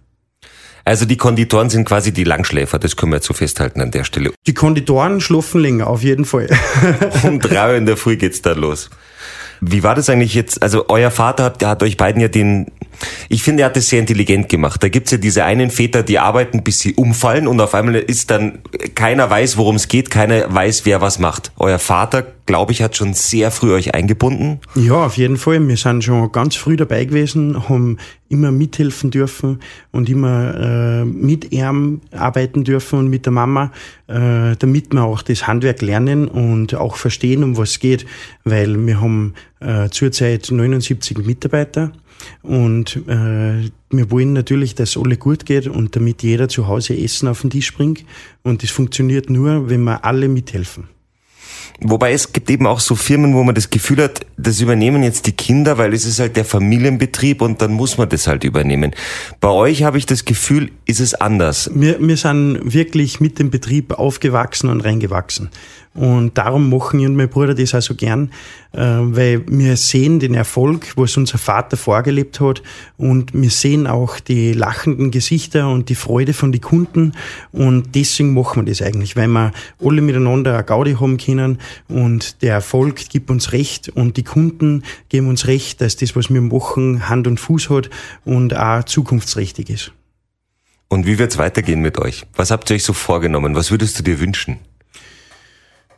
Also 0.86 1.06
die 1.06 1.18
Konditoren 1.18 1.70
sind 1.70 1.84
quasi 1.84 2.14
die 2.14 2.24
Langschläfer, 2.24 2.80
das 2.80 2.96
können 2.96 3.12
wir 3.12 3.18
jetzt 3.18 3.26
so 3.26 3.34
festhalten 3.34 3.82
an 3.82 3.92
der 3.92 4.04
Stelle. 4.04 4.32
Die 4.46 4.54
Konditoren 4.54 5.20
schlafen 5.20 5.60
länger, 5.60 5.88
auf 5.88 6.04
jeden 6.04 6.26
Fall. 6.26 6.48
um 7.24 7.40
drei 7.40 7.72
Uhr 7.72 7.76
in 7.78 7.88
der 7.88 7.98
Früh 7.98 8.16
geht's 8.16 8.42
da 8.42 8.54
los. 8.54 8.90
Wie 9.62 9.84
war 9.84 9.96
das 9.96 10.10
eigentlich 10.10 10.34
jetzt? 10.34 10.62
Also 10.62 10.86
euer 10.90 11.12
Vater 11.12 11.46
hat, 11.46 11.62
der 11.62 11.70
hat 11.70 11.84
euch 11.84 11.98
beiden 11.98 12.22
ja 12.22 12.28
den, 12.28 12.68
ich 13.30 13.44
finde, 13.44 13.64
er 13.64 13.68
hat 13.68 13.76
das 13.76 13.90
sehr 13.90 14.00
intelligent 14.00 14.50
gemacht. 14.50 14.82
Da 14.84 14.90
gibt's 14.90 15.12
ja 15.12 15.18
diese 15.18 15.44
einen 15.44 15.70
Väter, 15.70 16.04
die 16.04 16.20
arbeiten, 16.20 16.64
bis 16.64 16.80
sie 16.80 16.94
umfallen 16.94 17.48
und 17.48 17.60
auf 17.62 17.74
einmal 17.74 17.96
ist 17.96 18.32
dann, 18.32 18.60
keiner 18.94 19.30
weiß, 19.30 19.58
worum 19.58 19.76
es 19.76 19.88
geht, 19.88 20.10
keiner 20.10 20.54
weiß, 20.54 20.86
wer 20.86 21.02
was 21.02 21.20
macht. 21.20 21.52
Euer 21.58 21.80
Vater, 21.80 22.26
glaube 22.46 22.72
ich, 22.72 22.82
hat 22.82 22.96
schon 22.96 23.14
sehr 23.14 23.52
früh 23.52 23.74
euch 23.74 23.94
eingebunden. 23.94 24.60
Ja, 24.76 25.06
auf 25.06 25.18
jeden 25.18 25.38
Fall. 25.38 25.68
Wir 25.68 25.78
sind 25.78 26.04
schon 26.04 26.32
ganz 26.32 26.56
früh 26.56 26.76
dabei 26.76 27.06
gewesen, 27.06 27.68
haben 27.70 27.98
immer 28.30 28.52
mithelfen 28.52 29.12
dürfen 29.12 29.60
und 29.92 30.10
immer 30.10 30.56
äh, 31.02 31.06
mit 31.06 31.52
ihm 31.52 32.02
arbeiten 32.12 32.64
dürfen 32.64 33.00
und 33.00 33.10
mit 33.10 33.26
der 33.26 33.34
Mama, 33.34 33.72
äh, 34.08 34.56
damit 34.58 34.94
wir 34.94 35.04
auch 35.04 35.22
das 35.22 35.48
Handwerk 35.48 35.82
lernen 35.82 36.28
und 36.28 36.76
auch 36.76 36.96
verstehen, 36.96 37.44
um 37.44 37.58
was 37.58 37.72
es 37.72 37.80
geht, 37.80 38.06
weil 38.44 38.76
wir 38.86 39.02
haben 39.02 39.34
äh, 39.60 39.90
zurzeit 39.90 40.50
79 40.52 41.18
Mitarbeiter 41.20 41.92
und 42.42 42.98
äh, 43.08 43.70
wir 43.90 44.12
wollen 44.12 44.34
natürlich, 44.34 44.76
dass 44.76 44.98
alle 44.98 45.18
gut 45.18 45.46
geht 45.46 45.68
und 45.68 45.96
damit 45.96 46.24
jeder 46.24 46.48
zu 46.48 46.68
Hause 46.68 46.98
Essen 46.98 47.28
auf 47.28 47.42
den 47.42 47.50
Tisch 47.50 47.74
bringt 47.74 48.06
und 48.44 48.64
das 48.64 48.72
funktioniert 48.72 49.30
nur, 49.30 49.70
wenn 49.70 49.84
wir 49.84 50.04
alle 50.06 50.28
mithelfen. 50.28 50.90
Wobei 51.82 52.14
es 52.14 52.32
gibt 52.32 52.50
eben 52.50 52.68
auch 52.68 52.80
so 52.80 52.96
Firmen, 52.96 53.34
wo 53.34 53.44
man 53.44 53.54
das 53.54 53.70
Gefühl 53.70 54.02
hat, 54.02 54.26
das 54.38 54.62
übernehmen 54.62 55.04
jetzt 55.04 55.28
die 55.28 55.34
Kinder, 55.34 55.78
weil 55.78 55.94
es 55.94 56.06
ist 56.06 56.20
halt 56.20 56.38
der 56.38 56.46
Familienbetrieb 56.46 57.42
und 57.42 57.62
dann 57.62 57.74
muss 57.74 57.98
man 57.98 58.08
das 58.08 58.28
halt 58.28 58.46
übernehmen. 58.46 58.92
Bei 59.42 59.50
euch 59.50 59.84
habe 59.84 59.98
ich 59.98 60.06
das 60.06 60.24
Gefühl, 60.24 60.72
ist 60.86 61.02
es 61.02 61.14
anders. 61.14 61.70
Wir, 61.74 62.00
wir 62.00 62.16
sind 62.16 62.74
wirklich 62.74 63.20
mit 63.20 63.40
dem 63.40 63.50
Betrieb 63.50 63.94
aufgewachsen 63.94 64.70
und 64.70 64.82
reingewachsen. 64.82 65.50
Und 65.96 66.38
darum 66.38 66.70
machen 66.70 67.00
ich 67.00 67.06
und 67.06 67.16
mein 67.16 67.30
Bruder 67.30 67.56
das 67.56 67.74
auch 67.74 67.82
so 67.82 67.96
gern, 67.96 68.30
äh, 68.74 68.80
weil 68.82 69.44
wir 69.48 69.78
sehen 69.78 70.20
den 70.20 70.34
Erfolg, 70.34 70.92
was 70.98 71.16
unser 71.16 71.38
Vater 71.38 71.78
vorgelebt 71.78 72.42
hat 72.42 72.62
und 72.98 73.34
wir 73.34 73.50
sehen 73.50 73.88
auch 73.88 74.20
die 74.20 74.52
lachenden 74.52 75.10
Gesichter 75.10 75.70
und 75.70 75.88
die 75.88 75.96
Freude 75.96 76.34
von 76.34 76.52
den 76.52 76.60
Kunden 76.60 77.14
und 77.54 77.96
deswegen 77.96 78.34
machen 78.34 78.66
wir 78.66 78.70
das 78.70 78.82
eigentlich, 78.82 79.16
weil 79.16 79.30
wir 79.30 79.54
alle 79.82 80.02
miteinander 80.02 80.56
eine 80.56 80.66
Gaudi 80.66 80.96
haben 80.96 81.16
können 81.16 81.60
und 81.88 82.42
der 82.42 82.56
Erfolg 82.56 83.08
gibt 83.08 83.32
uns 83.32 83.54
recht 83.54 83.88
und 83.88 84.18
die 84.18 84.24
Kunden 84.24 84.84
geben 85.08 85.30
uns 85.30 85.48
recht, 85.48 85.80
dass 85.80 85.96
das, 85.96 86.14
was 86.18 86.30
wir 86.30 86.42
machen, 86.42 87.08
Hand 87.08 87.26
und 87.26 87.40
Fuß 87.40 87.70
hat 87.70 87.90
und 88.26 88.54
auch 88.54 88.84
zukunftsträchtig 88.84 89.70
ist. 89.70 89.94
Und 90.90 91.06
wie 91.06 91.20
wird's 91.20 91.38
weitergehen 91.38 91.80
mit 91.80 91.98
euch? 91.98 92.26
Was 92.36 92.52
habt 92.52 92.70
ihr 92.70 92.76
euch 92.76 92.84
so 92.84 92.92
vorgenommen? 92.92 93.56
Was 93.56 93.72
würdest 93.72 93.98
du 93.98 94.04
dir 94.04 94.20
wünschen? 94.20 94.60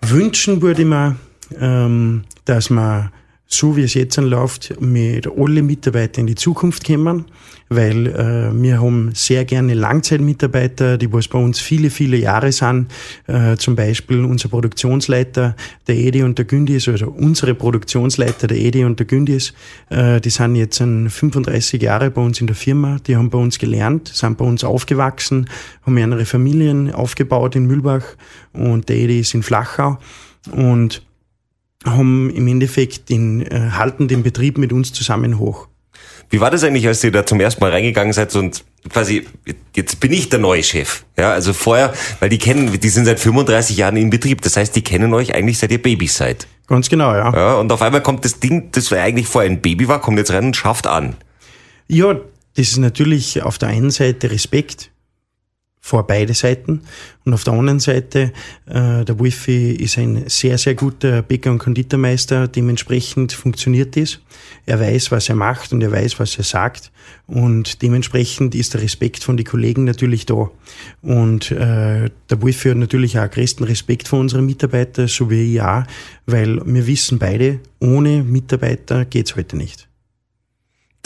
Wünschen 0.01 0.62
würde 0.62 0.81
ich 0.81 0.88
mir, 0.88 1.15
ähm, 1.60 2.23
dass 2.45 2.69
man 2.69 3.12
so 3.47 3.77
wie 3.77 3.83
es 3.83 3.93
jetzt 3.93 4.17
läuft, 4.17 4.79
mit 4.81 5.25
alle 5.25 5.63
Mitarbeiter 5.63 6.19
in 6.19 6.27
die 6.27 6.36
Zukunft 6.36 6.86
kommen, 6.86 7.25
weil 7.69 8.07
äh, 8.07 8.62
wir 8.62 8.81
haben 8.81 9.12
sehr 9.13 9.45
gerne 9.45 9.73
Langzeitmitarbeiter, 9.73 10.97
die 10.97 11.12
was 11.12 11.29
bei 11.29 11.39
uns 11.39 11.60
viele, 11.60 11.89
viele 11.89 12.17
Jahre 12.17 12.51
sind. 12.51 12.91
Äh, 13.25 13.55
zum 13.55 13.75
Beispiel 13.75 14.25
unser 14.25 14.49
Produktionsleiter, 14.49 15.55
der 15.88 15.95
Edi 15.95 16.23
und 16.23 16.38
der 16.38 16.45
Gündis, 16.45 16.89
also 16.89 17.07
unsere 17.07 17.55
Produktionsleiter, 17.55 18.47
der 18.47 18.57
Edi 18.57 18.83
und 18.83 18.99
der 18.99 19.05
Gündis, 19.05 19.53
äh, 19.89 20.19
die 20.19 20.29
sind 20.29 20.55
jetzt 20.55 20.79
35 20.79 21.81
Jahre 21.81 22.12
bei 22.12 22.21
uns 22.21 22.41
in 22.41 22.47
der 22.47 22.55
Firma, 22.55 22.97
die 23.07 23.15
haben 23.15 23.29
bei 23.29 23.38
uns 23.38 23.60
gelernt, 23.60 24.10
sind 24.10 24.38
bei 24.38 24.45
uns 24.45 24.65
aufgewachsen, 24.65 25.49
haben 25.86 25.97
ihre 25.97 26.25
Familien 26.25 26.91
aufgebaut 26.91 27.55
in 27.55 27.65
Mühlbach 27.65 28.03
und 28.51 28.89
der 28.89 28.97
Edi 28.97 29.21
ist 29.21 29.33
in 29.33 29.43
Flachau 29.43 29.99
und 30.51 31.06
haben 31.85 32.29
im 32.29 32.47
Endeffekt 32.47 33.09
den, 33.09 33.41
äh, 33.41 33.71
halten 33.71 34.07
den 34.07 34.23
Betrieb 34.23 34.57
mit 34.57 34.73
uns 34.73 34.93
zusammen 34.93 35.39
hoch. 35.39 35.67
Wie 36.29 36.41
war 36.41 36.51
das 36.51 36.63
eigentlich, 36.63 36.87
als 36.87 37.03
ihr 37.03 37.11
da 37.11 37.25
zum 37.25 37.39
ersten 37.39 37.61
Mal 37.61 37.71
reingegangen 37.71 38.11
seid 38.11 38.35
und 38.35 38.65
quasi, 38.89 39.25
jetzt 39.75 39.99
bin 39.99 40.11
ich 40.11 40.27
der 40.27 40.39
neue 40.39 40.61
Chef. 40.61 41.05
Ja, 41.17 41.31
also 41.31 41.53
vorher, 41.53 41.93
weil 42.19 42.29
die 42.29 42.37
kennen, 42.37 42.77
die 42.79 42.89
sind 42.89 43.05
seit 43.05 43.19
35 43.19 43.77
Jahren 43.77 43.95
in 43.95 44.09
Betrieb. 44.09 44.41
Das 44.41 44.57
heißt, 44.57 44.75
die 44.75 44.81
kennen 44.81 45.13
euch 45.13 45.33
eigentlich 45.33 45.57
seit 45.57 45.71
ihr 45.71 45.81
Babys 45.81 46.17
seid. 46.17 46.47
Ganz 46.67 46.89
genau, 46.89 47.13
ja. 47.13 47.33
ja. 47.33 47.53
Und 47.55 47.71
auf 47.71 47.81
einmal 47.81 48.01
kommt 48.01 48.25
das 48.25 48.39
Ding, 48.41 48.71
das 48.73 48.91
eigentlich 48.91 49.27
vorher 49.27 49.49
ein 49.49 49.61
Baby 49.61 49.87
war, 49.87 50.01
kommt 50.01 50.17
jetzt 50.17 50.31
rein 50.31 50.45
und 50.45 50.55
schafft 50.55 50.85
an. 50.85 51.15
Ja, 51.87 52.13
das 52.55 52.69
ist 52.69 52.77
natürlich 52.77 53.41
auf 53.41 53.57
der 53.57 53.69
einen 53.69 53.91
Seite 53.91 54.29
Respekt 54.29 54.91
vor 55.81 56.05
beide 56.05 56.33
Seiten. 56.33 56.81
Und 57.23 57.33
auf 57.33 57.43
der 57.43 57.53
anderen 57.53 57.79
Seite, 57.79 58.33
äh, 58.65 59.05
der 59.05 59.19
Wolfi 59.19 59.71
ist 59.71 59.97
ein 59.97 60.23
sehr, 60.27 60.57
sehr 60.57 60.75
guter 60.75 61.21
Bäcker- 61.21 61.51
und 61.51 61.59
Konditormeister. 61.59 62.47
Dementsprechend 62.47 63.33
funktioniert 63.33 63.95
das. 63.95 64.19
Er 64.65 64.79
weiß, 64.79 65.11
was 65.11 65.29
er 65.29 65.35
macht 65.35 65.71
und 65.71 65.81
er 65.81 65.91
weiß, 65.91 66.19
was 66.19 66.37
er 66.37 66.43
sagt. 66.43 66.91
Und 67.25 67.81
dementsprechend 67.81 68.55
ist 68.55 68.73
der 68.73 68.81
Respekt 68.81 69.23
von 69.23 69.37
den 69.37 69.45
Kollegen 69.45 69.85
natürlich 69.85 70.25
da. 70.25 70.49
Und 71.01 71.51
äh, 71.51 72.09
der 72.29 72.41
Wolfi 72.41 72.69
hat 72.69 72.77
natürlich 72.77 73.17
auch 73.17 73.29
größten 73.29 73.65
Respekt 73.65 74.07
vor 74.07 74.19
unseren 74.19 74.45
Mitarbeitern, 74.45 75.07
so 75.07 75.29
wie 75.29 75.55
ich 75.55 75.61
auch, 75.61 75.83
weil 76.25 76.61
wir 76.65 76.87
wissen 76.87 77.19
beide, 77.19 77.59
ohne 77.79 78.23
Mitarbeiter 78.23 79.05
geht's 79.05 79.35
heute 79.35 79.57
nicht. 79.57 79.87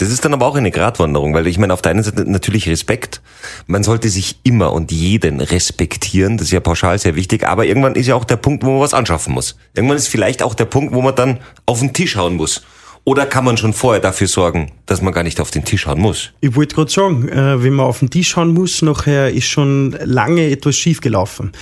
Das 0.02 0.10
ist 0.10 0.24
dann 0.24 0.34
aber 0.34 0.46
auch 0.46 0.56
eine 0.56 0.72
Gratwanderung, 0.72 1.32
weil 1.32 1.46
ich 1.46 1.58
meine, 1.58 1.72
auf 1.72 1.80
der 1.80 1.92
einen 1.92 2.02
Seite 2.02 2.28
natürlich 2.28 2.68
Respekt. 2.68 3.20
Man 3.68 3.84
sollte 3.84 4.08
sich 4.08 4.40
immer 4.42 4.72
und 4.72 4.90
jeden 4.90 5.40
respektieren. 5.40 6.38
Das 6.38 6.48
ist 6.48 6.52
ja 6.52 6.58
pauschal 6.58 6.98
sehr 6.98 7.14
wichtig. 7.14 7.46
Aber 7.46 7.66
irgendwann 7.66 7.94
ist 7.94 8.08
ja 8.08 8.16
auch 8.16 8.24
der 8.24 8.34
Punkt, 8.34 8.64
wo 8.64 8.72
man 8.72 8.80
was 8.80 8.94
anschaffen 8.94 9.32
muss. 9.32 9.56
Irgendwann 9.76 9.96
ist 9.96 10.08
vielleicht 10.08 10.42
auch 10.42 10.54
der 10.54 10.64
Punkt, 10.64 10.92
wo 10.92 11.02
man 11.02 11.14
dann 11.14 11.38
auf 11.66 11.78
den 11.78 11.92
Tisch 11.92 12.16
hauen 12.16 12.34
muss. 12.34 12.62
Oder 13.04 13.26
kann 13.26 13.44
man 13.44 13.56
schon 13.56 13.72
vorher 13.72 14.00
dafür 14.00 14.26
sorgen, 14.26 14.72
dass 14.86 15.02
man 15.02 15.12
gar 15.12 15.22
nicht 15.22 15.40
auf 15.40 15.52
den 15.52 15.64
Tisch 15.64 15.86
hauen 15.86 16.00
muss? 16.00 16.32
Ich 16.40 16.56
wollte 16.56 16.74
gerade 16.74 16.90
sagen, 16.90 17.28
äh, 17.28 17.62
wenn 17.62 17.74
man 17.74 17.86
auf 17.86 18.00
den 18.00 18.10
Tisch 18.10 18.34
hauen 18.34 18.54
muss, 18.54 18.82
nachher 18.82 19.30
ist 19.30 19.46
schon 19.46 19.96
lange 20.02 20.50
etwas 20.50 20.74
schiefgelaufen 20.74 21.52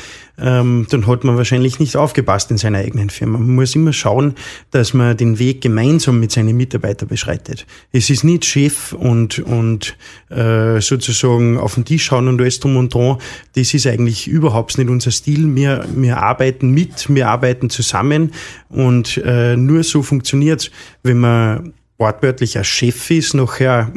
ähm, 0.41 0.87
dann 0.91 1.07
hat 1.07 1.25
man 1.25 1.37
wahrscheinlich 1.37 1.79
nicht 1.79 1.97
aufgepasst 1.97 2.51
in 2.51 2.59
seiner 2.59 2.79
eigenen 2.79 3.11
Firma. 3.11 3.39
Man 3.39 3.55
muss 3.55 3.75
immer 3.75 3.93
schauen, 3.93 4.35
dass 4.71 4.95
man 4.95 5.17
den 5.17 5.39
Weg 5.39 5.61
gemeinsam 5.61 6.21
mit 6.21 6.33
seinen 6.33 6.57
Mitarbeitern 6.57 7.09
beschreitet. 7.09 7.67
Es 7.93 8.11
ist 8.11 8.25
nicht 8.25 8.45
Chef 8.45 8.93
und, 8.93 9.39
und 9.41 9.97
äh, 10.31 10.81
sozusagen 10.81 11.59
auf 11.59 11.75
den 11.75 11.85
Tisch 11.85 12.05
schauen 12.05 12.29
und 12.29 12.41
alles 12.41 12.61
drum 12.61 12.77
und 12.77 12.95
dran. 12.95 13.19
Das 13.55 13.75
ist 13.75 13.87
eigentlich 13.87 14.29
überhaupt 14.29 14.79
nicht 14.79 14.91
unser 14.91 15.11
Stil. 15.11 15.55
Wir, 15.55 15.85
wir 15.95 16.19
arbeiten 16.19 16.71
mit, 16.71 17.13
wir 17.15 17.29
arbeiten 17.29 17.71
zusammen 17.71 18.33
und 18.69 19.19
äh, 19.25 19.57
nur 19.57 19.83
so 19.83 20.03
funktioniert 20.03 20.71
wenn 21.03 21.19
man 21.19 21.75
wortwörtlich 21.99 22.57
ein 22.59 22.65
Chef 22.65 23.11
ist, 23.11 23.35
nachher 23.35 23.93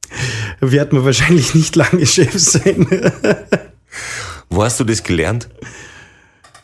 wird 0.60 0.92
man 0.92 1.04
wahrscheinlich 1.04 1.54
nicht 1.54 1.76
lange 1.76 2.06
Chef 2.06 2.38
sein. 2.38 2.86
Wo 4.58 4.64
hast 4.64 4.80
du 4.80 4.84
das 4.84 5.04
gelernt? 5.04 5.48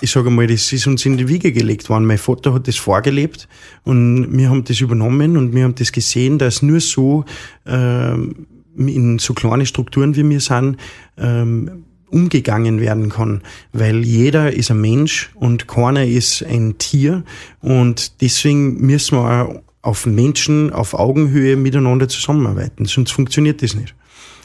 Ich 0.00 0.10
sage 0.10 0.28
mal, 0.28 0.48
das 0.48 0.72
ist 0.72 0.88
uns 0.88 1.06
in 1.06 1.16
die 1.16 1.28
Wiege 1.28 1.52
gelegt 1.52 1.88
worden. 1.88 2.06
Mein 2.06 2.18
Vater 2.18 2.52
hat 2.52 2.66
das 2.66 2.74
vorgelebt 2.74 3.46
und 3.84 4.36
wir 4.36 4.50
haben 4.50 4.64
das 4.64 4.80
übernommen 4.80 5.36
und 5.36 5.54
wir 5.54 5.62
haben 5.62 5.76
das 5.76 5.92
gesehen, 5.92 6.40
dass 6.40 6.60
nur 6.60 6.80
so 6.80 7.24
ähm, 7.64 8.48
in 8.76 9.20
so 9.20 9.32
kleine 9.32 9.64
Strukturen 9.64 10.16
wie 10.16 10.28
wir 10.28 10.40
sind, 10.40 10.76
ähm, 11.16 11.84
umgegangen 12.10 12.80
werden 12.80 13.10
kann, 13.10 13.42
weil 13.72 14.04
jeder 14.04 14.52
ist 14.52 14.72
ein 14.72 14.80
Mensch 14.80 15.30
und 15.36 15.68
keiner 15.68 16.04
ist 16.04 16.42
ein 16.42 16.78
Tier 16.78 17.22
und 17.60 18.20
deswegen 18.22 18.84
müssen 18.84 19.18
wir 19.18 19.62
auf 19.82 20.04
Menschen 20.04 20.72
auf 20.72 20.94
Augenhöhe 20.94 21.54
miteinander 21.54 22.08
zusammenarbeiten, 22.08 22.86
sonst 22.86 23.12
funktioniert 23.12 23.62
das 23.62 23.76
nicht. 23.76 23.94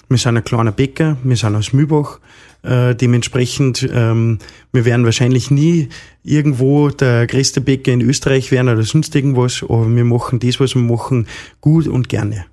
Wir 0.08 0.20
sind 0.20 0.38
ein 0.38 0.44
kleiner 0.44 0.72
Bäcker, 0.72 1.18
wir 1.24 1.36
sind 1.36 1.56
aus 1.56 1.74
Mühlbach, 1.74 2.20
äh, 2.64 2.96
dementsprechend, 2.96 3.88
ähm, 3.92 4.40
wir 4.72 4.86
werden 4.86 5.06
wahrscheinlich 5.06 5.52
nie 5.52 5.90
irgendwo 6.24 6.90
der 6.90 7.28
größte 7.28 7.62
Bäcker 7.62 7.92
in 7.92 8.02
Österreich 8.02 8.52
werden 8.52 8.70
oder 8.70 8.84
sonst 8.84 9.16
irgendwas, 9.16 9.64
aber 9.64 9.94
wir 9.94 10.06
machen 10.06 10.40
das, 10.40 10.60
was 10.60 10.76
wir 10.76 10.82
machen, 10.82 11.28
gut 11.62 11.88
und 11.88 12.10
gerne. 12.10 12.46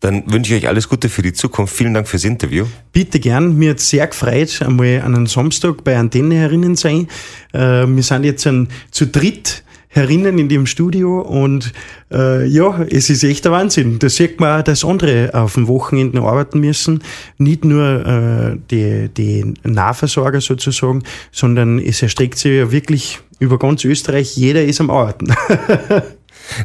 Dann 0.00 0.30
wünsche 0.30 0.54
ich 0.54 0.62
euch 0.62 0.68
alles 0.68 0.88
Gute 0.88 1.08
für 1.08 1.22
die 1.22 1.32
Zukunft. 1.32 1.74
Vielen 1.74 1.94
Dank 1.94 2.06
fürs 2.06 2.24
Interview. 2.24 2.66
Bitte 2.92 3.18
gern. 3.18 3.56
Mir 3.56 3.70
hat 3.70 3.80
sehr 3.80 4.06
gefreut, 4.06 4.60
einmal 4.62 5.00
an 5.00 5.14
einem 5.14 5.26
Samstag 5.26 5.84
bei 5.84 5.96
Antenne 5.96 6.34
herinnen 6.36 6.76
sein. 6.76 7.08
Äh, 7.52 7.86
wir 7.86 8.02
sind 8.02 8.24
jetzt 8.24 8.46
ein, 8.46 8.68
zu 8.90 9.06
dritt 9.06 9.64
herinnen 9.96 10.38
in 10.38 10.48
dem 10.48 10.66
Studio 10.66 11.20
und 11.20 11.72
äh, 12.12 12.46
ja, 12.46 12.82
es 12.90 13.10
ist 13.10 13.24
echt 13.24 13.44
der 13.46 13.52
Wahnsinn. 13.52 13.98
Da 13.98 14.08
sieht 14.08 14.38
man 14.38 14.60
auch, 14.60 14.62
dass 14.62 14.84
andere 14.84 15.30
auf 15.32 15.54
dem 15.54 15.66
Wochenende 15.66 16.20
arbeiten 16.20 16.60
müssen. 16.60 17.02
Nicht 17.38 17.64
nur 17.64 18.06
äh, 18.06 18.58
die, 18.70 19.08
die 19.08 19.54
Nahversorger 19.64 20.40
sozusagen, 20.40 21.02
sondern 21.32 21.78
es 21.78 22.02
erstreckt 22.02 22.38
sich 22.38 22.52
ja 22.52 22.70
wirklich 22.70 23.20
über 23.38 23.58
ganz 23.58 23.84
Österreich. 23.84 24.36
Jeder 24.36 24.64
ist 24.64 24.80
am 24.80 24.90
Arbeiten. 24.90 25.34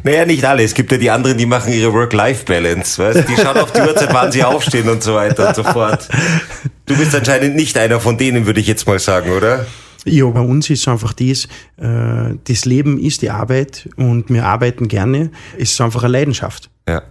Naja, 0.04 0.24
nicht 0.24 0.44
alle. 0.44 0.62
Es 0.62 0.74
gibt 0.74 0.92
ja 0.92 0.98
die 0.98 1.10
anderen, 1.10 1.36
die 1.36 1.46
machen 1.46 1.72
ihre 1.72 1.92
Work-Life-Balance. 1.92 3.02
Weißt? 3.02 3.28
Die 3.28 3.34
schauen 3.34 3.56
auf 3.56 3.72
die 3.72 3.80
Uhrzeit, 3.80 4.12
wann 4.12 4.30
sie 4.30 4.44
aufstehen 4.44 4.88
und 4.88 5.02
so 5.02 5.14
weiter 5.14 5.48
und 5.48 5.56
so 5.56 5.64
fort. 5.64 6.08
Du 6.86 6.96
bist 6.96 7.14
anscheinend 7.14 7.56
nicht 7.56 7.76
einer 7.76 7.98
von 8.00 8.16
denen, 8.16 8.46
würde 8.46 8.60
ich 8.60 8.66
jetzt 8.66 8.86
mal 8.86 8.98
sagen, 8.98 9.32
oder? 9.32 9.66
Ja, 10.04 10.26
bei 10.26 10.40
uns 10.40 10.68
ist 10.68 10.88
einfach 10.88 11.12
das, 11.12 11.46
äh, 11.76 12.34
das 12.44 12.64
Leben 12.64 12.98
ist 12.98 13.22
die 13.22 13.30
Arbeit 13.30 13.88
und 13.96 14.30
wir 14.30 14.44
arbeiten 14.44 14.88
gerne. 14.88 15.30
Es 15.56 15.72
ist 15.72 15.80
einfach 15.80 16.02
eine 16.02 16.12
Leidenschaft. 16.12 16.70
Ja. 16.88 17.02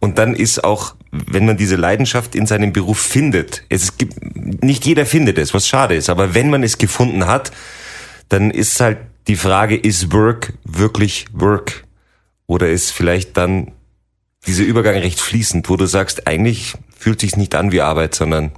Und 0.00 0.18
dann 0.18 0.34
ist 0.34 0.64
auch, 0.64 0.94
wenn 1.10 1.46
man 1.46 1.56
diese 1.56 1.76
Leidenschaft 1.76 2.34
in 2.34 2.46
seinem 2.46 2.72
Beruf 2.72 2.98
findet, 2.98 3.64
es 3.68 3.98
gibt, 3.98 4.14
nicht 4.62 4.86
jeder 4.86 5.06
findet 5.06 5.38
es, 5.38 5.54
was 5.54 5.68
schade 5.68 5.94
ist, 5.94 6.08
aber 6.08 6.34
wenn 6.34 6.50
man 6.50 6.62
es 6.62 6.78
gefunden 6.78 7.26
hat, 7.26 7.52
dann 8.28 8.50
ist 8.50 8.80
halt 8.80 8.98
die 9.28 9.36
Frage, 9.36 9.76
ist 9.76 10.12
Work 10.12 10.54
wirklich 10.64 11.26
Work? 11.32 11.84
Oder 12.46 12.70
ist 12.70 12.90
vielleicht 12.90 13.36
dann 13.36 13.72
dieser 14.46 14.64
Übergang 14.64 14.96
recht 14.96 15.20
fließend, 15.20 15.68
wo 15.70 15.76
du 15.76 15.86
sagst, 15.86 16.26
eigentlich 16.26 16.74
fühlt 16.98 17.20
sich 17.20 17.36
nicht 17.36 17.54
an 17.54 17.72
wie 17.72 17.80
Arbeit, 17.80 18.14
sondern 18.14 18.52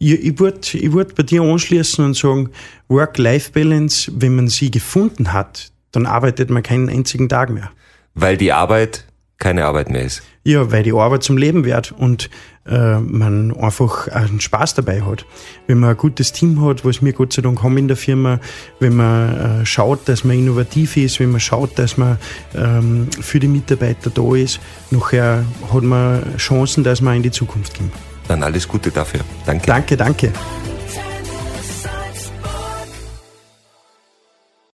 ich, 0.00 0.24
ich 0.24 0.38
würde 0.40 0.60
ich 0.72 0.92
würd 0.92 1.14
bei 1.14 1.22
dir 1.22 1.42
anschließen 1.42 2.04
und 2.04 2.16
sagen, 2.16 2.50
Work-Life-Balance, 2.88 4.10
wenn 4.16 4.34
man 4.34 4.48
sie 4.48 4.70
gefunden 4.70 5.32
hat, 5.32 5.70
dann 5.92 6.06
arbeitet 6.06 6.50
man 6.50 6.62
keinen 6.62 6.88
einzigen 6.88 7.28
Tag 7.28 7.50
mehr. 7.50 7.70
Weil 8.14 8.36
die 8.36 8.52
Arbeit 8.52 9.04
keine 9.38 9.64
Arbeit 9.64 9.90
mehr 9.90 10.02
ist. 10.02 10.22
Ja, 10.44 10.70
weil 10.70 10.82
die 10.82 10.92
Arbeit 10.92 11.22
zum 11.22 11.36
Leben 11.36 11.64
wird 11.64 11.92
und 11.92 12.28
äh, 12.66 12.98
man 12.98 13.56
einfach 13.56 14.08
einen 14.08 14.40
Spaß 14.40 14.74
dabei 14.74 15.02
hat. 15.02 15.24
Wenn 15.66 15.78
man 15.78 15.90
ein 15.90 15.96
gutes 15.96 16.32
Team 16.32 16.62
hat, 16.64 16.84
was 16.84 17.02
wir 17.02 17.12
Gott 17.12 17.32
sei 17.32 17.42
Dank 17.42 17.62
haben 17.62 17.76
in 17.78 17.88
der 17.88 17.96
Firma, 17.96 18.38
wenn 18.80 18.96
man 18.96 19.62
äh, 19.62 19.66
schaut, 19.66 20.08
dass 20.08 20.24
man 20.24 20.38
innovativ 20.38 20.96
ist, 20.96 21.20
wenn 21.20 21.30
man 21.30 21.40
schaut, 21.40 21.78
dass 21.78 21.96
man 21.96 22.18
ähm, 22.54 23.08
für 23.20 23.40
die 23.40 23.48
Mitarbeiter 23.48 24.10
da 24.10 24.34
ist, 24.34 24.60
nachher 24.90 25.44
hat 25.72 25.82
man 25.82 26.36
Chancen, 26.36 26.84
dass 26.84 27.00
man 27.00 27.16
in 27.16 27.22
die 27.22 27.30
Zukunft 27.30 27.76
kommt. 27.76 27.92
Dann 28.28 28.42
alles 28.42 28.66
Gute 28.66 28.90
dafür. 28.90 29.20
Danke. 29.46 29.66
Danke, 29.66 29.96
danke. 29.96 30.32